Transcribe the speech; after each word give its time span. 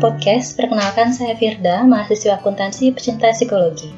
Podcast, 0.00 0.56
perkenalkan 0.56 1.12
saya 1.12 1.36
Firda, 1.36 1.84
mahasiswa 1.84 2.40
akuntansi 2.40 2.88
pecinta 2.96 3.36
psikologi. 3.36 3.92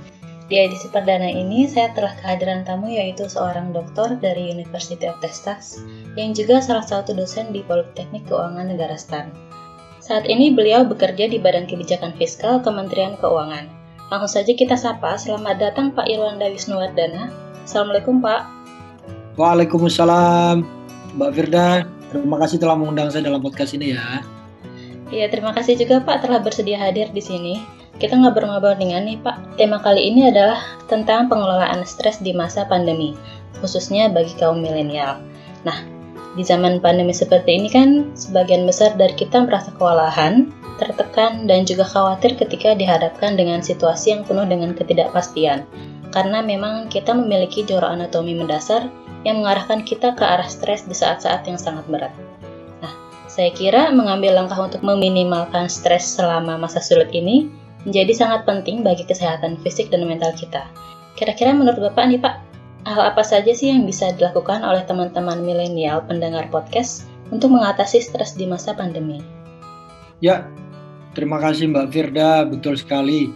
Di 0.51 0.59
edisi 0.59 0.91
perdana 0.91 1.31
ini, 1.31 1.71
saya 1.71 1.95
telah 1.95 2.11
kehadiran 2.19 2.67
tamu 2.67 2.91
yaitu 2.91 3.31
seorang 3.31 3.71
doktor 3.71 4.19
dari 4.19 4.51
University 4.51 5.07
of 5.07 5.15
Texas, 5.23 5.79
yang 6.19 6.35
juga 6.35 6.59
salah 6.59 6.83
satu 6.83 7.15
dosen 7.15 7.55
di 7.55 7.63
Politeknik 7.63 8.27
Keuangan 8.27 8.75
Negara 8.75 8.99
STAN. 8.99 9.31
Saat 10.03 10.27
ini 10.27 10.51
beliau 10.51 10.83
bekerja 10.83 11.31
di 11.31 11.39
Badan 11.39 11.71
Kebijakan 11.71 12.19
Fiskal 12.19 12.59
Kementerian 12.67 13.15
Keuangan. 13.23 13.71
Langsung 14.11 14.43
saja 14.43 14.51
kita 14.59 14.75
sapa, 14.75 15.15
selamat 15.15 15.63
datang 15.63 15.95
Pak 15.95 16.11
Irwanda 16.11 16.51
Wisnuwardana. 16.51 17.31
Assalamualaikum 17.63 18.19
Pak. 18.19 18.43
Waalaikumsalam, 19.39 20.67
Mbak 21.15 21.31
Firda. 21.31 21.87
Terima 22.11 22.43
kasih 22.43 22.59
telah 22.59 22.75
mengundang 22.75 23.07
saya 23.15 23.31
dalam 23.31 23.39
podcast 23.39 23.79
ini 23.79 23.95
ya. 23.95 24.27
Iya, 25.13 25.29
terima 25.29 25.53
kasih 25.53 25.77
juga 25.77 26.01
Pak 26.01 26.25
telah 26.25 26.41
bersedia 26.41 26.81
hadir 26.81 27.13
di 27.13 27.21
sini. 27.21 27.61
Kita 28.01 28.17
ngobrol-ngobrol 28.17 28.81
dengan 28.81 29.05
nih 29.05 29.21
Pak. 29.21 29.61
Tema 29.61 29.77
kali 29.77 30.09
ini 30.09 30.33
adalah 30.33 30.57
tentang 30.89 31.29
pengelolaan 31.29 31.85
stres 31.85 32.17
di 32.25 32.33
masa 32.33 32.65
pandemi, 32.65 33.13
khususnya 33.61 34.09
bagi 34.09 34.33
kaum 34.41 34.65
milenial. 34.65 35.21
Nah, 35.69 35.85
di 36.33 36.41
zaman 36.41 36.81
pandemi 36.81 37.13
seperti 37.13 37.61
ini 37.61 37.69
kan 37.69 38.17
sebagian 38.17 38.65
besar 38.65 38.97
dari 38.97 39.13
kita 39.13 39.45
merasa 39.45 39.69
kewalahan, 39.77 40.49
tertekan, 40.81 41.45
dan 41.45 41.69
juga 41.69 41.85
khawatir 41.85 42.33
ketika 42.41 42.73
dihadapkan 42.73 43.37
dengan 43.37 43.61
situasi 43.61 44.17
yang 44.17 44.25
penuh 44.25 44.49
dengan 44.49 44.73
ketidakpastian. 44.73 45.69
Karena 46.09 46.41
memang 46.41 46.89
kita 46.89 47.13
memiliki 47.13 47.69
jorok 47.69 47.93
anatomi 48.01 48.33
mendasar 48.33 48.89
yang 49.29 49.45
mengarahkan 49.45 49.85
kita 49.85 50.17
ke 50.17 50.25
arah 50.25 50.49
stres 50.49 50.89
di 50.89 50.97
saat-saat 50.97 51.45
yang 51.45 51.61
sangat 51.61 51.85
berat. 51.93 52.32
Saya 53.33 53.49
kira 53.57 53.89
mengambil 53.97 54.37
langkah 54.37 54.61
untuk 54.61 54.85
meminimalkan 54.85 55.65
stres 55.65 56.05
selama 56.05 56.61
masa 56.61 56.85
sulit 56.85 57.09
ini 57.17 57.49
menjadi 57.89 58.13
sangat 58.13 58.45
penting 58.45 58.85
bagi 58.85 59.09
kesehatan 59.09 59.57
fisik 59.65 59.89
dan 59.89 60.05
mental 60.05 60.37
kita. 60.37 60.69
Kira-kira 61.17 61.57
menurut 61.57 61.81
Bapak 61.81 62.13
nih 62.13 62.21
Pak, 62.21 62.45
hal 62.85 63.01
apa 63.09 63.25
saja 63.25 63.49
sih 63.57 63.73
yang 63.73 63.89
bisa 63.89 64.13
dilakukan 64.21 64.61
oleh 64.61 64.85
teman-teman 64.85 65.41
milenial 65.41 66.05
pendengar 66.05 66.45
podcast 66.53 67.09
untuk 67.33 67.57
mengatasi 67.57 68.05
stres 68.05 68.37
di 68.37 68.45
masa 68.45 68.77
pandemi? 68.77 69.25
Ya, 70.21 70.45
terima 71.17 71.41
kasih 71.41 71.73
Mbak 71.73 71.89
Firda, 71.89 72.45
betul 72.45 72.77
sekali. 72.77 73.33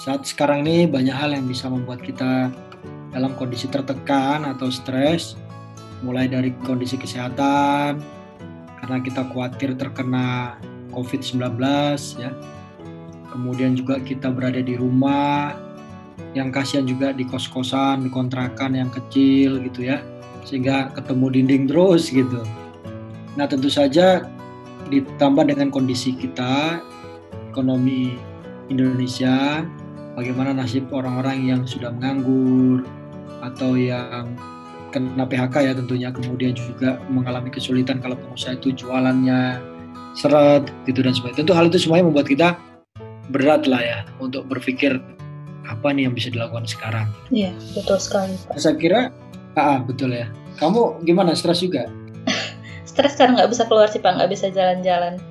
Saat 0.00 0.32
sekarang 0.32 0.64
ini 0.64 0.88
banyak 0.88 1.12
hal 1.12 1.36
yang 1.36 1.44
bisa 1.44 1.68
membuat 1.68 2.00
kita 2.00 2.48
dalam 3.12 3.36
kondisi 3.36 3.68
tertekan 3.68 4.48
atau 4.48 4.72
stres, 4.72 5.36
mulai 6.00 6.24
dari 6.24 6.56
kondisi 6.64 6.96
kesehatan, 6.96 8.19
karena 8.80 8.98
kita 9.00 9.22
khawatir 9.30 9.76
terkena 9.76 10.56
COVID-19 10.90 11.56
ya. 12.18 12.32
Kemudian 13.30 13.78
juga 13.78 14.02
kita 14.02 14.32
berada 14.34 14.58
di 14.58 14.74
rumah, 14.74 15.54
yang 16.34 16.50
kasihan 16.50 16.86
juga 16.86 17.14
di 17.14 17.22
kos-kosan, 17.22 18.02
di 18.06 18.10
kontrakan 18.10 18.74
yang 18.74 18.90
kecil 18.90 19.62
gitu 19.62 19.86
ya. 19.86 20.02
Sehingga 20.42 20.90
ketemu 20.98 21.26
dinding 21.38 21.64
terus 21.70 22.10
gitu. 22.10 22.42
Nah, 23.38 23.46
tentu 23.46 23.70
saja 23.70 24.26
ditambah 24.90 25.46
dengan 25.46 25.70
kondisi 25.70 26.18
kita 26.18 26.82
ekonomi 27.54 28.18
Indonesia, 28.70 29.62
bagaimana 30.18 30.54
nasib 30.54 30.90
orang-orang 30.90 31.46
yang 31.46 31.62
sudah 31.66 31.94
menganggur 31.94 32.82
atau 33.42 33.78
yang 33.78 34.34
kena 34.90 35.24
PHK 35.26 35.54
ya 35.66 35.72
tentunya. 35.74 36.08
Kemudian 36.10 36.52
juga 36.52 36.98
mengalami 37.08 37.48
kesulitan 37.48 38.02
kalau 38.02 38.18
pengusaha 38.18 38.58
itu 38.58 38.74
jualannya 38.74 39.62
seret 40.14 40.66
gitu 40.86 41.00
dan 41.00 41.14
sebagainya. 41.14 41.46
Tentu 41.46 41.54
hal 41.54 41.70
itu 41.70 41.78
semuanya 41.78 42.10
membuat 42.10 42.26
kita 42.28 42.48
berat 43.30 43.70
lah 43.70 43.80
ya 43.80 43.98
untuk 44.18 44.46
berpikir 44.50 44.98
apa 45.70 45.94
nih 45.94 46.10
yang 46.10 46.14
bisa 46.14 46.34
dilakukan 46.34 46.66
sekarang. 46.66 47.06
Iya 47.30 47.54
betul 47.78 48.02
sekali 48.02 48.34
Pak. 48.50 48.58
saya 48.58 48.74
kira 48.74 49.00
ah 49.54 49.78
betul 49.82 50.10
ya. 50.10 50.26
Kamu 50.58 51.06
gimana? 51.06 51.32
Stres 51.38 51.62
juga? 51.62 51.86
Stres 52.90 53.14
karena 53.14 53.42
nggak 53.42 53.50
bisa 53.54 53.62
keluar 53.70 53.86
sih 53.86 54.02
pak. 54.02 54.18
Nggak 54.18 54.30
bisa 54.34 54.46
jalan-jalan. 54.50 55.22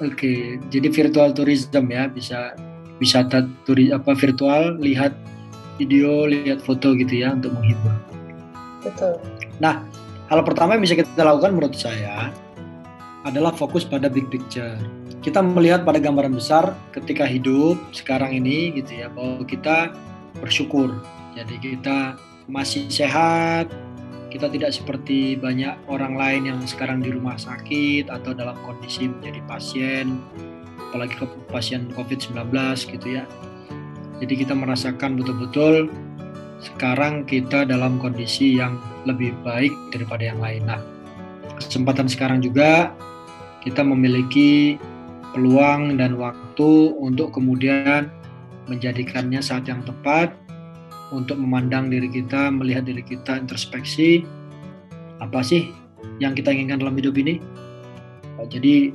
Oke 0.00 0.56
jadi 0.72 0.88
virtual 0.88 1.36
tourism 1.36 1.92
ya. 1.92 2.08
Bisa 2.08 2.56
wisata 2.96 3.44
turis 3.68 3.92
apa 3.92 4.16
virtual 4.16 4.80
lihat 4.80 5.12
video 5.76 6.24
lihat 6.24 6.64
foto 6.64 6.96
gitu 6.96 7.20
ya 7.20 7.36
untuk 7.36 7.52
menghibur 7.52 8.15
Betul. 8.84 9.16
Nah, 9.62 9.84
hal 10.28 10.40
pertama 10.42 10.74
yang 10.76 10.82
bisa 10.84 10.98
kita 10.98 11.22
lakukan 11.22 11.54
menurut 11.54 11.76
saya 11.76 12.32
adalah 13.26 13.50
fokus 13.50 13.82
pada 13.82 14.06
big 14.06 14.30
picture. 14.30 14.78
Kita 15.22 15.42
melihat 15.42 15.82
pada 15.82 15.98
gambaran 15.98 16.38
besar 16.38 16.78
ketika 16.94 17.26
hidup 17.26 17.74
sekarang 17.90 18.30
ini 18.38 18.70
gitu 18.78 19.02
ya 19.02 19.10
bahwa 19.10 19.42
kita 19.42 19.90
bersyukur. 20.38 20.94
Jadi 21.34 21.58
kita 21.58 22.14
masih 22.46 22.86
sehat, 22.86 23.66
kita 24.30 24.46
tidak 24.46 24.70
seperti 24.70 25.34
banyak 25.34 25.74
orang 25.90 26.14
lain 26.14 26.42
yang 26.46 26.60
sekarang 26.62 27.02
di 27.02 27.10
rumah 27.10 27.34
sakit 27.34 28.06
atau 28.06 28.30
dalam 28.30 28.54
kondisi 28.62 29.10
menjadi 29.10 29.42
pasien, 29.50 30.22
apalagi 30.88 31.18
pasien 31.50 31.90
COVID-19 31.98 32.54
gitu 32.94 33.08
ya. 33.18 33.26
Jadi 34.22 34.34
kita 34.46 34.54
merasakan 34.56 35.18
betul-betul 35.18 35.90
sekarang 36.60 37.28
kita 37.28 37.68
dalam 37.68 38.00
kondisi 38.00 38.56
yang 38.56 38.80
lebih 39.04 39.36
baik 39.44 39.72
daripada 39.92 40.32
yang 40.32 40.40
lain. 40.40 40.64
Nah, 40.64 40.80
kesempatan 41.56 42.08
sekarang 42.08 42.40
juga 42.40 42.92
kita 43.60 43.82
memiliki 43.84 44.80
peluang 45.36 46.00
dan 46.00 46.16
waktu 46.16 46.96
untuk 46.96 47.36
kemudian 47.36 48.08
menjadikannya 48.66 49.38
saat 49.44 49.68
yang 49.68 49.84
tepat 49.84 50.32
untuk 51.14 51.38
memandang 51.38 51.92
diri 51.92 52.10
kita, 52.10 52.50
melihat 52.50 52.88
diri 52.88 53.04
kita, 53.04 53.38
introspeksi 53.38 54.26
apa 55.22 55.40
sih 55.40 55.70
yang 56.18 56.34
kita 56.34 56.50
inginkan 56.50 56.82
dalam 56.82 56.96
hidup 56.98 57.14
ini. 57.20 57.38
Jadi 58.46 58.92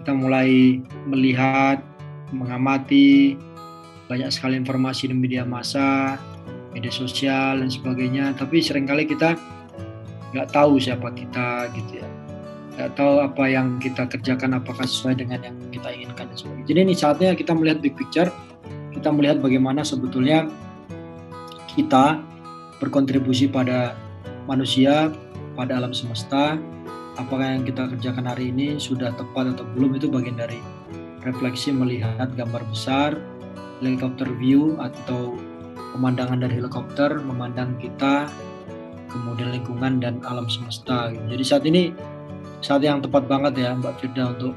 kita 0.00 0.16
mulai 0.16 0.80
melihat, 1.06 1.84
mengamati 2.32 3.38
banyak 4.10 4.30
sekali 4.34 4.58
informasi 4.58 5.10
di 5.10 5.14
media 5.14 5.46
massa, 5.46 6.18
media 6.70 6.92
sosial 6.92 7.62
dan 7.62 7.70
sebagainya. 7.70 8.34
Tapi 8.34 8.62
sering 8.62 8.86
kali 8.86 9.06
kita 9.06 9.34
nggak 10.30 10.54
tahu 10.54 10.78
siapa 10.78 11.10
kita 11.14 11.70
gitu 11.74 12.02
ya. 12.02 12.08
Nggak 12.78 12.90
tahu 12.96 13.14
apa 13.20 13.44
yang 13.50 13.76
kita 13.82 14.06
kerjakan 14.06 14.56
apakah 14.56 14.86
sesuai 14.86 15.20
dengan 15.20 15.42
yang 15.42 15.56
kita 15.74 15.90
inginkan 15.90 16.30
dan 16.30 16.36
sebagainya. 16.38 16.66
Jadi 16.70 16.78
ini 16.86 16.94
saatnya 16.94 17.30
kita 17.34 17.52
melihat 17.52 17.78
big 17.82 17.94
picture. 17.98 18.30
Kita 18.94 19.10
melihat 19.10 19.42
bagaimana 19.42 19.82
sebetulnya 19.82 20.46
kita 21.74 22.20
berkontribusi 22.82 23.46
pada 23.50 23.94
manusia 24.48 25.12
pada 25.54 25.76
alam 25.76 25.92
semesta. 25.92 26.56
Apakah 27.18 27.58
yang 27.58 27.68
kita 27.68 27.90
kerjakan 27.90 28.24
hari 28.32 28.48
ini 28.48 28.80
sudah 28.80 29.12
tepat 29.12 29.52
atau 29.52 29.66
belum 29.76 29.98
itu 29.98 30.08
bagian 30.08 30.40
dari 30.40 30.56
refleksi 31.20 31.68
melihat 31.68 32.32
gambar 32.32 32.64
besar 32.72 33.12
helicopter 33.80 34.28
view 34.40 34.76
atau 34.80 35.36
pemandangan 35.94 36.38
dari 36.40 36.58
helikopter 36.62 37.18
memandang 37.20 37.76
kita 37.78 38.30
kemudian 39.10 39.50
lingkungan 39.50 39.98
dan 39.98 40.22
alam 40.22 40.46
semesta 40.46 41.10
gitu. 41.10 41.24
jadi 41.36 41.44
saat 41.44 41.64
ini 41.66 41.92
saat 42.60 42.84
yang 42.84 43.02
tepat 43.02 43.26
banget 43.26 43.58
ya 43.58 43.74
Mbak 43.74 43.94
Firda 43.98 44.36
untuk 44.36 44.54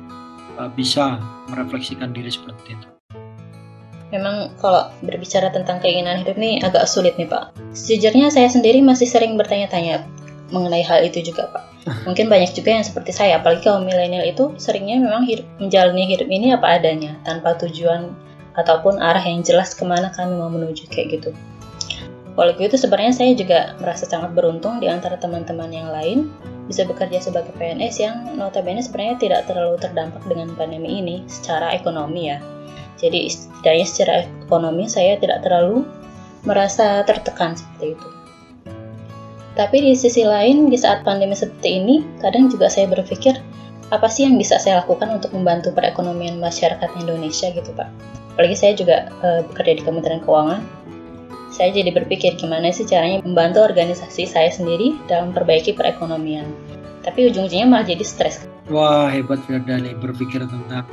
uh, 0.59 0.69
bisa 0.71 1.17
merefleksikan 1.49 2.13
diri 2.13 2.29
seperti 2.29 2.77
itu 2.77 2.87
Memang 4.13 4.53
kalau 4.61 4.93
berbicara 5.01 5.49
tentang 5.49 5.81
keinginan 5.81 6.21
hidup 6.21 6.37
ini 6.37 6.61
agak 6.61 6.85
sulit 6.85 7.17
nih 7.17 7.25
Pak. 7.25 7.57
Sejujurnya 7.73 8.29
saya 8.29 8.45
sendiri 8.45 8.77
masih 8.85 9.09
sering 9.09 9.33
bertanya-tanya 9.41 10.05
mengenai 10.53 10.85
hal 10.85 11.01
itu 11.01 11.33
juga 11.33 11.49
Pak. 11.49 11.63
Mungkin 12.07 12.29
banyak 12.29 12.53
juga 12.53 12.77
yang 12.77 12.85
seperti 12.85 13.09
saya, 13.09 13.41
apalagi 13.41 13.65
kaum 13.65 13.81
milenial 13.81 14.21
itu 14.21 14.53
seringnya 14.61 15.01
memang 15.01 15.25
hidup, 15.25 15.49
menjalani 15.57 16.05
hidup 16.05 16.29
ini 16.29 16.53
apa 16.53 16.77
adanya, 16.77 17.17
tanpa 17.25 17.57
tujuan 17.65 18.13
ataupun 18.53 19.01
arah 19.01 19.23
yang 19.23 19.41
jelas 19.41 19.73
ke 19.73 19.83
mana 19.85 20.13
kami 20.13 20.37
mau 20.37 20.49
menuju 20.49 20.85
kayak 20.89 21.21
gitu. 21.21 21.31
Walau 22.33 22.57
itu 22.57 22.73
sebenarnya 22.73 23.13
saya 23.13 23.31
juga 23.37 23.77
merasa 23.77 24.09
sangat 24.09 24.33
beruntung 24.33 24.81
di 24.81 24.89
antara 24.89 25.21
teman-teman 25.21 25.69
yang 25.69 25.89
lain 25.93 26.33
bisa 26.65 26.81
bekerja 26.81 27.21
sebagai 27.21 27.53
PNS 27.61 27.95
yang 28.01 28.15
notabene 28.33 28.81
sebenarnya 28.81 29.21
tidak 29.21 29.41
terlalu 29.45 29.77
terdampak 29.77 30.23
dengan 30.25 30.49
pandemi 30.57 30.97
ini 30.97 31.21
secara 31.29 31.69
ekonomi 31.77 32.33
ya. 32.33 32.41
Jadi 32.97 33.29
setidaknya 33.29 33.85
secara 33.85 34.13
ekonomi 34.49 34.89
saya 34.89 35.13
tidak 35.21 35.45
terlalu 35.45 35.85
merasa 36.41 37.05
tertekan 37.05 37.53
seperti 37.53 37.93
itu. 37.93 38.07
Tapi 39.53 39.77
di 39.85 39.93
sisi 39.93 40.25
lain 40.25 40.73
di 40.73 40.77
saat 40.81 41.05
pandemi 41.05 41.37
seperti 41.37 41.77
ini 41.77 42.01
kadang 42.17 42.49
juga 42.49 42.65
saya 42.65 42.89
berpikir 42.89 43.37
apa 43.93 44.09
sih 44.09 44.25
yang 44.25 44.41
bisa 44.41 44.57
saya 44.57 44.81
lakukan 44.81 45.21
untuk 45.21 45.29
membantu 45.37 45.69
perekonomian 45.69 46.41
masyarakat 46.41 46.89
Indonesia 46.97 47.53
gitu 47.53 47.69
Pak 47.77 48.22
apalagi 48.33 48.55
saya 48.57 48.73
juga 48.73 49.13
uh, 49.21 49.45
bekerja 49.53 49.79
di 49.79 49.83
Kementerian 49.85 50.21
Keuangan. 50.25 50.61
Saya 51.53 51.69
jadi 51.69 51.93
berpikir 51.93 52.33
gimana 52.41 52.73
sih 52.73 52.81
caranya 52.81 53.21
membantu 53.21 53.61
organisasi 53.61 54.25
saya 54.25 54.49
sendiri 54.49 54.97
dalam 55.05 55.29
perbaiki 55.29 55.77
perekonomian. 55.77 56.49
Tapi 57.05 57.29
ujung-ujungnya 57.29 57.69
malah 57.69 57.85
jadi 57.85 58.01
stres. 58.01 58.49
Wah 58.73 59.05
hebat 59.13 59.37
Firda 59.45 59.77
nih 59.77 59.93
berpikir 60.01 60.41
tentang 60.49 60.89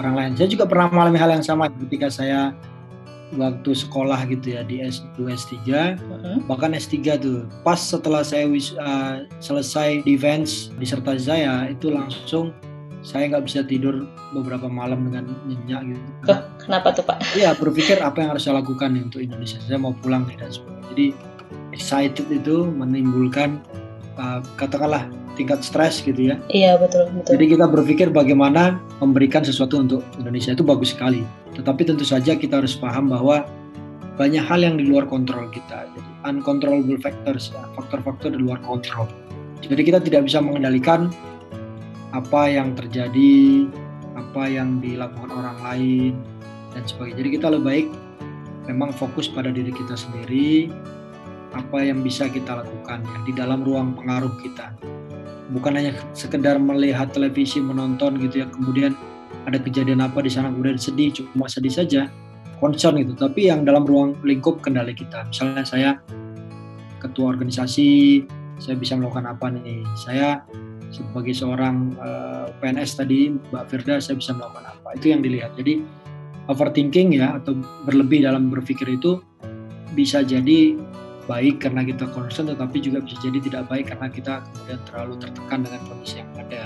orang 0.00 0.14
lain. 0.16 0.32
Saya 0.40 0.48
juga 0.48 0.64
pernah 0.64 0.88
mengalami 0.88 1.18
hal 1.20 1.30
yang 1.36 1.44
sama 1.44 1.68
ketika 1.84 2.08
saya 2.08 2.56
waktu 3.34 3.74
sekolah 3.74 4.24
gitu 4.30 4.54
ya 4.54 4.62
di 4.62 4.78
S2 4.84 5.26
S3 5.34 5.58
Mhm. 5.98 6.46
bahkan 6.46 6.70
S3 6.70 7.18
tuh 7.18 7.50
pas 7.66 7.76
setelah 7.80 8.22
saya 8.22 8.46
wis, 8.46 8.76
uh, 8.78 9.26
selesai 9.42 10.06
defense 10.06 10.70
disertasi 10.78 11.34
saya 11.34 11.66
itu 11.66 11.90
langsung 11.90 12.54
saya 13.04 13.28
nggak 13.28 13.44
bisa 13.44 13.60
tidur 13.66 14.06
beberapa 14.32 14.70
malam 14.70 15.10
dengan 15.10 15.34
nyenyak 15.44 15.92
gitu. 15.92 16.08
Loh, 16.30 16.40
kenapa 16.64 16.96
tuh 16.96 17.04
Pak? 17.04 17.36
Iya 17.36 17.54
berpikir 17.56 18.00
apa 18.00 18.24
yang 18.24 18.36
harus 18.36 18.44
saya 18.48 18.58
lakukan 18.58 18.92
nih 18.96 19.02
untuk 19.06 19.20
Indonesia 19.20 19.60
saya 19.62 19.78
mau 19.78 19.92
pulang 19.92 20.26
nih 20.26 20.36
dan 20.40 20.50
sebagainya 20.50 20.84
jadi 20.92 21.06
excited 21.74 22.26
itu 22.30 22.66
menimbulkan 22.70 23.60
uh, 24.16 24.40
katakanlah 24.56 25.06
tingkat 25.34 25.66
stres 25.66 25.98
gitu 26.02 26.30
ya 26.34 26.36
Iya 26.50 26.78
betul 26.78 27.10
betul. 27.10 27.34
jadi 27.34 27.44
kita 27.58 27.66
berpikir 27.66 28.06
bagaimana 28.14 28.78
memberikan 29.02 29.42
sesuatu 29.42 29.82
untuk 29.82 30.00
Indonesia 30.16 30.54
itu 30.54 30.64
bagus 30.64 30.94
sekali. 30.94 31.26
Tetapi 31.54 31.82
tentu 31.86 32.06
saja 32.06 32.34
kita 32.34 32.62
harus 32.62 32.74
paham 32.78 33.10
bahwa 33.10 33.46
banyak 34.14 34.42
hal 34.46 34.62
yang 34.62 34.78
di 34.78 34.86
luar 34.86 35.10
kontrol 35.10 35.50
kita. 35.50 35.90
Jadi 35.90 36.10
uncontrollable 36.24 36.98
factors 37.02 37.50
ya, 37.50 37.66
faktor-faktor 37.74 38.30
di 38.34 38.40
luar 38.40 38.62
kontrol. 38.62 39.10
Jadi 39.58 39.82
kita 39.82 39.98
tidak 39.98 40.28
bisa 40.30 40.38
mengendalikan 40.38 41.10
apa 42.14 42.46
yang 42.46 42.78
terjadi, 42.78 43.66
apa 44.14 44.46
yang 44.46 44.78
dilakukan 44.78 45.30
orang 45.34 45.58
lain 45.66 46.12
dan 46.74 46.84
sebagainya. 46.84 47.24
Jadi 47.24 47.30
kita 47.40 47.46
lebih 47.54 47.64
baik 47.64 47.86
memang 48.66 48.90
fokus 48.92 49.30
pada 49.30 49.52
diri 49.52 49.70
kita 49.70 49.94
sendiri, 49.94 50.72
apa 51.54 51.78
yang 51.84 52.02
bisa 52.02 52.26
kita 52.26 52.60
lakukan 52.64 53.00
ya 53.04 53.18
di 53.24 53.32
dalam 53.32 53.62
ruang 53.62 53.94
pengaruh 53.94 54.32
kita. 54.42 54.74
Bukan 55.54 55.78
hanya 55.78 55.94
sekedar 56.16 56.58
melihat 56.58 57.14
televisi 57.14 57.62
menonton 57.62 58.18
gitu 58.18 58.42
ya 58.42 58.46
kemudian 58.50 58.96
ada 59.44 59.60
kejadian 59.60 60.00
apa 60.00 60.24
di 60.24 60.32
sana 60.32 60.48
kemudian 60.48 60.80
sedih 60.80 61.12
cuma 61.14 61.46
sedih 61.46 61.70
saja 61.70 62.02
concern 62.58 62.98
gitu. 62.98 63.14
Tapi 63.14 63.52
yang 63.52 63.62
dalam 63.62 63.86
ruang 63.86 64.18
lingkup 64.26 64.64
kendali 64.64 64.96
kita. 64.96 65.28
Misalnya 65.28 65.62
saya 65.62 65.90
ketua 66.98 67.36
organisasi 67.36 68.24
saya 68.58 68.74
bisa 68.78 68.96
melakukan 68.96 69.28
apa 69.28 69.46
nih? 69.52 69.84
Saya 69.98 70.42
sebagai 70.94 71.34
seorang 71.34 71.92
uh, 71.98 72.46
PNS 72.62 72.90
tadi 72.96 73.34
Mbak 73.34 73.64
Firda 73.66 73.98
saya 74.00 74.16
bisa 74.16 74.32
melakukan 74.32 74.64
apa? 74.64 74.88
Itu 74.96 75.12
yang 75.12 75.20
dilihat. 75.20 75.52
Jadi 75.58 75.84
overthinking 76.48 77.16
ya 77.16 77.40
atau 77.40 77.56
berlebih 77.88 78.24
dalam 78.24 78.52
berpikir 78.52 78.88
itu 78.88 79.20
bisa 79.94 80.20
jadi 80.20 80.76
baik 81.24 81.64
karena 81.64 81.80
kita 81.84 82.04
concern 82.12 82.52
tetapi 82.52 82.84
juga 82.84 83.00
bisa 83.00 83.16
jadi 83.24 83.38
tidak 83.40 83.62
baik 83.72 83.88
karena 83.88 84.12
kita 84.12 84.44
kemudian 84.44 84.80
terlalu 84.88 85.14
tertekan 85.20 85.64
dengan 85.64 85.80
kondisi 85.88 86.20
yang 86.20 86.30
ada. 86.36 86.62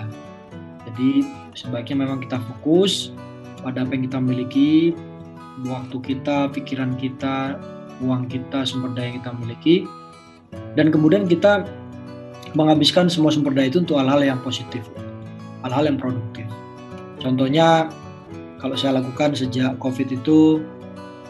Jadi 0.88 1.10
sebaiknya 1.54 2.06
memang 2.08 2.19
kita 2.25 2.40
fokus 2.42 3.14
pada 3.62 3.84
apa 3.84 3.92
yang 3.94 4.08
kita 4.08 4.19
miliki, 4.19 4.96
waktu 5.69 5.96
kita, 6.02 6.50
pikiran 6.50 6.96
kita, 6.98 7.58
uang 8.02 8.26
kita, 8.30 8.66
sumber 8.66 8.94
daya 8.94 9.14
yang 9.14 9.16
kita 9.22 9.32
miliki, 9.36 9.76
dan 10.75 10.90
kemudian 10.90 11.26
kita 11.26 11.66
menghabiskan 12.56 13.06
semua 13.12 13.30
sumber 13.30 13.52
daya 13.54 13.69
itu 13.70 13.84
untuk 13.84 14.00
hal-hal 14.00 14.22
yang 14.25 14.40
positif, 14.42 14.82
hal-hal 15.62 15.86
yang 15.86 15.98
produktif. 16.00 16.46
Contohnya 17.19 17.90
kalau 18.58 18.75
saya 18.75 18.99
lakukan 18.99 19.38
sejak 19.38 19.78
COVID 19.78 20.10
itu, 20.10 20.62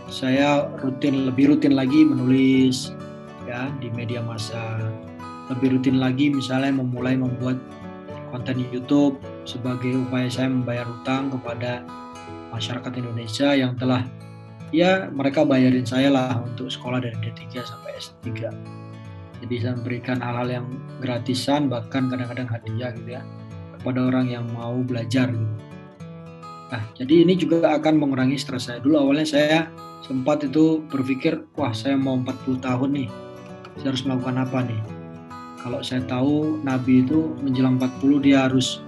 saya 0.09 0.73
rutin 0.81 1.29
lebih 1.29 1.53
rutin 1.53 1.77
lagi 1.77 2.01
menulis 2.01 2.97
ya 3.45 3.69
di 3.81 3.93
media 3.93 4.25
massa 4.25 4.81
lebih 5.53 5.77
rutin 5.77 6.01
lagi 6.01 6.33
misalnya 6.33 6.81
memulai 6.81 7.17
membuat 7.17 7.61
konten 8.33 8.61
YouTube 8.61 9.21
sebagai 9.45 10.05
upaya 10.09 10.29
saya 10.29 10.53
membayar 10.53 10.85
hutang 10.85 11.33
kepada 11.33 11.85
masyarakat 12.53 12.93
Indonesia 13.01 13.53
yang 13.53 13.77
telah 13.77 14.05
ya 14.73 15.09
mereka 15.13 15.45
bayarin 15.45 15.85
saya 15.85 16.13
lah 16.13 16.41
untuk 16.45 16.69
sekolah 16.73 17.01
dari 17.01 17.17
D3 17.21 17.65
sampai 17.65 17.97
S3 17.97 18.29
jadi 19.45 19.55
saya 19.61 19.73
memberikan 19.81 20.21
hal-hal 20.21 20.49
yang 20.49 20.67
gratisan 21.01 21.69
bahkan 21.69 22.09
kadang-kadang 22.09 22.49
hadiah 22.49 22.93
gitu 22.97 23.17
ya 23.17 23.23
kepada 23.77 24.09
orang 24.09 24.27
yang 24.29 24.45
mau 24.57 24.81
belajar 24.81 25.31
gitu. 25.31 25.68
Nah, 26.69 26.83
jadi 26.93 27.25
ini 27.25 27.33
juga 27.33 27.65
akan 27.81 27.97
mengurangi 27.97 28.37
stres 28.37 28.69
saya. 28.69 28.79
Dulu 28.85 29.01
awalnya 29.01 29.25
saya 29.25 29.59
sempat 30.05 30.45
itu 30.45 30.85
berpikir, 30.93 31.41
wah 31.57 31.73
saya 31.73 31.97
mau 31.97 32.21
40 32.21 32.61
tahun 32.61 32.91
nih, 32.93 33.09
saya 33.81 33.89
harus 33.97 34.05
melakukan 34.05 34.37
apa 34.37 34.59
nih? 34.69 34.81
Kalau 35.59 35.81
saya 35.81 36.05
tahu 36.05 36.61
Nabi 36.63 37.03
itu 37.03 37.35
menjelang 37.41 37.81
40 37.81 38.25
dia 38.25 38.47
harus 38.47 38.85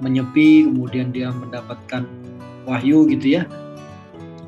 menyepi, 0.00 0.70
kemudian 0.70 1.12
dia 1.12 1.34
mendapatkan 1.34 2.06
wahyu 2.64 3.04
gitu 3.10 3.42
ya. 3.42 3.42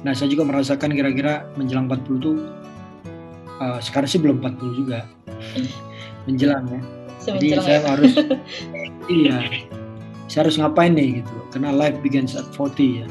Nah 0.02 0.14
saya 0.14 0.30
juga 0.30 0.46
merasakan 0.46 0.94
kira-kira 0.94 1.46
menjelang 1.58 1.90
40 1.90 2.18
itu 2.22 2.32
uh, 3.60 3.78
sekarang 3.78 4.08
sih 4.08 4.18
belum 4.22 4.42
40 4.42 4.80
juga 4.80 5.06
menjelang 6.26 6.66
ya. 6.70 6.80
Jadi 7.22 7.46
saya 7.58 7.78
ya. 7.78 7.86
harus 7.86 8.12
iya 9.12 9.70
saya 10.32 10.48
harus 10.48 10.56
ngapain 10.56 10.96
nih? 10.96 11.20
Gitu. 11.20 11.34
Karena 11.52 11.76
life 11.76 12.00
begins 12.00 12.32
at 12.32 12.48
40 12.56 13.04
ya. 13.04 13.06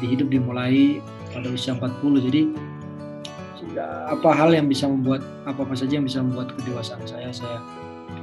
Di 0.00 0.08
hidup 0.08 0.32
dimulai 0.32 1.04
pada 1.28 1.52
usia 1.52 1.76
40 1.76 2.24
jadi 2.24 2.48
apa 4.08 4.32
hal 4.32 4.56
yang 4.56 4.64
bisa 4.64 4.88
membuat 4.88 5.20
apa 5.44 5.60
apa 5.60 5.76
saja 5.76 6.00
yang 6.00 6.06
bisa 6.08 6.24
membuat 6.24 6.56
kedewasaan 6.56 7.04
saya 7.04 7.28
saya 7.28 7.60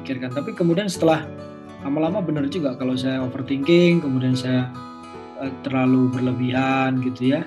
pikirkan. 0.02 0.34
Tapi 0.34 0.58
kemudian 0.58 0.90
setelah 0.90 1.22
lama-lama 1.86 2.18
benar 2.26 2.50
juga 2.50 2.74
kalau 2.74 2.98
saya 2.98 3.22
overthinking 3.22 4.02
kemudian 4.02 4.34
saya 4.34 4.74
eh, 5.46 5.54
terlalu 5.62 6.10
berlebihan 6.10 6.98
gitu 7.06 7.38
ya 7.38 7.46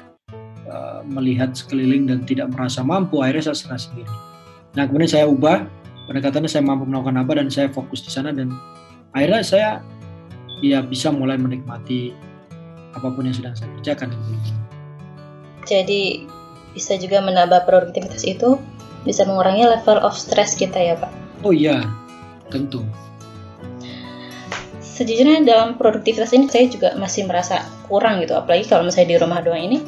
eh, 0.62 1.00
melihat 1.10 1.58
sekeliling 1.58 2.06
dan 2.06 2.22
tidak 2.22 2.54
merasa 2.54 2.86
mampu 2.86 3.18
akhirnya 3.18 3.50
saya 3.50 3.58
serah 3.66 3.80
sendiri. 3.82 4.12
Nah 4.78 4.86
kemudian 4.86 5.10
saya 5.10 5.26
ubah 5.26 5.66
pendekatannya 6.06 6.46
saya 6.46 6.62
mampu 6.62 6.86
melakukan 6.86 7.18
apa 7.18 7.32
dan 7.34 7.50
saya 7.50 7.66
fokus 7.66 8.06
di 8.06 8.14
sana 8.14 8.30
dan 8.30 8.54
akhirnya 9.10 9.42
saya 9.42 9.68
ya 10.64 10.82
bisa 10.82 11.10
mulai 11.14 11.38
menikmati 11.38 12.14
apa 12.96 13.08
pun 13.12 13.26
yang 13.28 13.36
sedang 13.36 13.54
saya 13.54 13.70
kerjakan 13.78 14.10
Jadi 15.68 16.24
bisa 16.72 16.96
juga 16.96 17.20
menambah 17.20 17.68
produktivitas 17.68 18.24
itu 18.24 18.56
bisa 19.06 19.22
mengurangi 19.24 19.64
level 19.66 19.98
of 20.02 20.16
stress 20.16 20.58
kita 20.58 20.76
ya 20.76 20.94
Pak. 20.98 21.12
oh 21.46 21.54
iya 21.54 21.86
tentu 22.50 22.82
Sejujurnya 24.82 25.46
dalam 25.46 25.78
produktivitas 25.78 26.34
ini 26.34 26.50
saya 26.50 26.66
juga 26.66 26.90
masih 26.98 27.30
merasa 27.30 27.62
kurang 27.86 28.18
gitu, 28.18 28.34
apalagi 28.34 28.66
kalau 28.66 28.82
misalnya 28.82 29.14
di 29.14 29.18
rumah 29.22 29.38
doang 29.46 29.62
ini. 29.62 29.78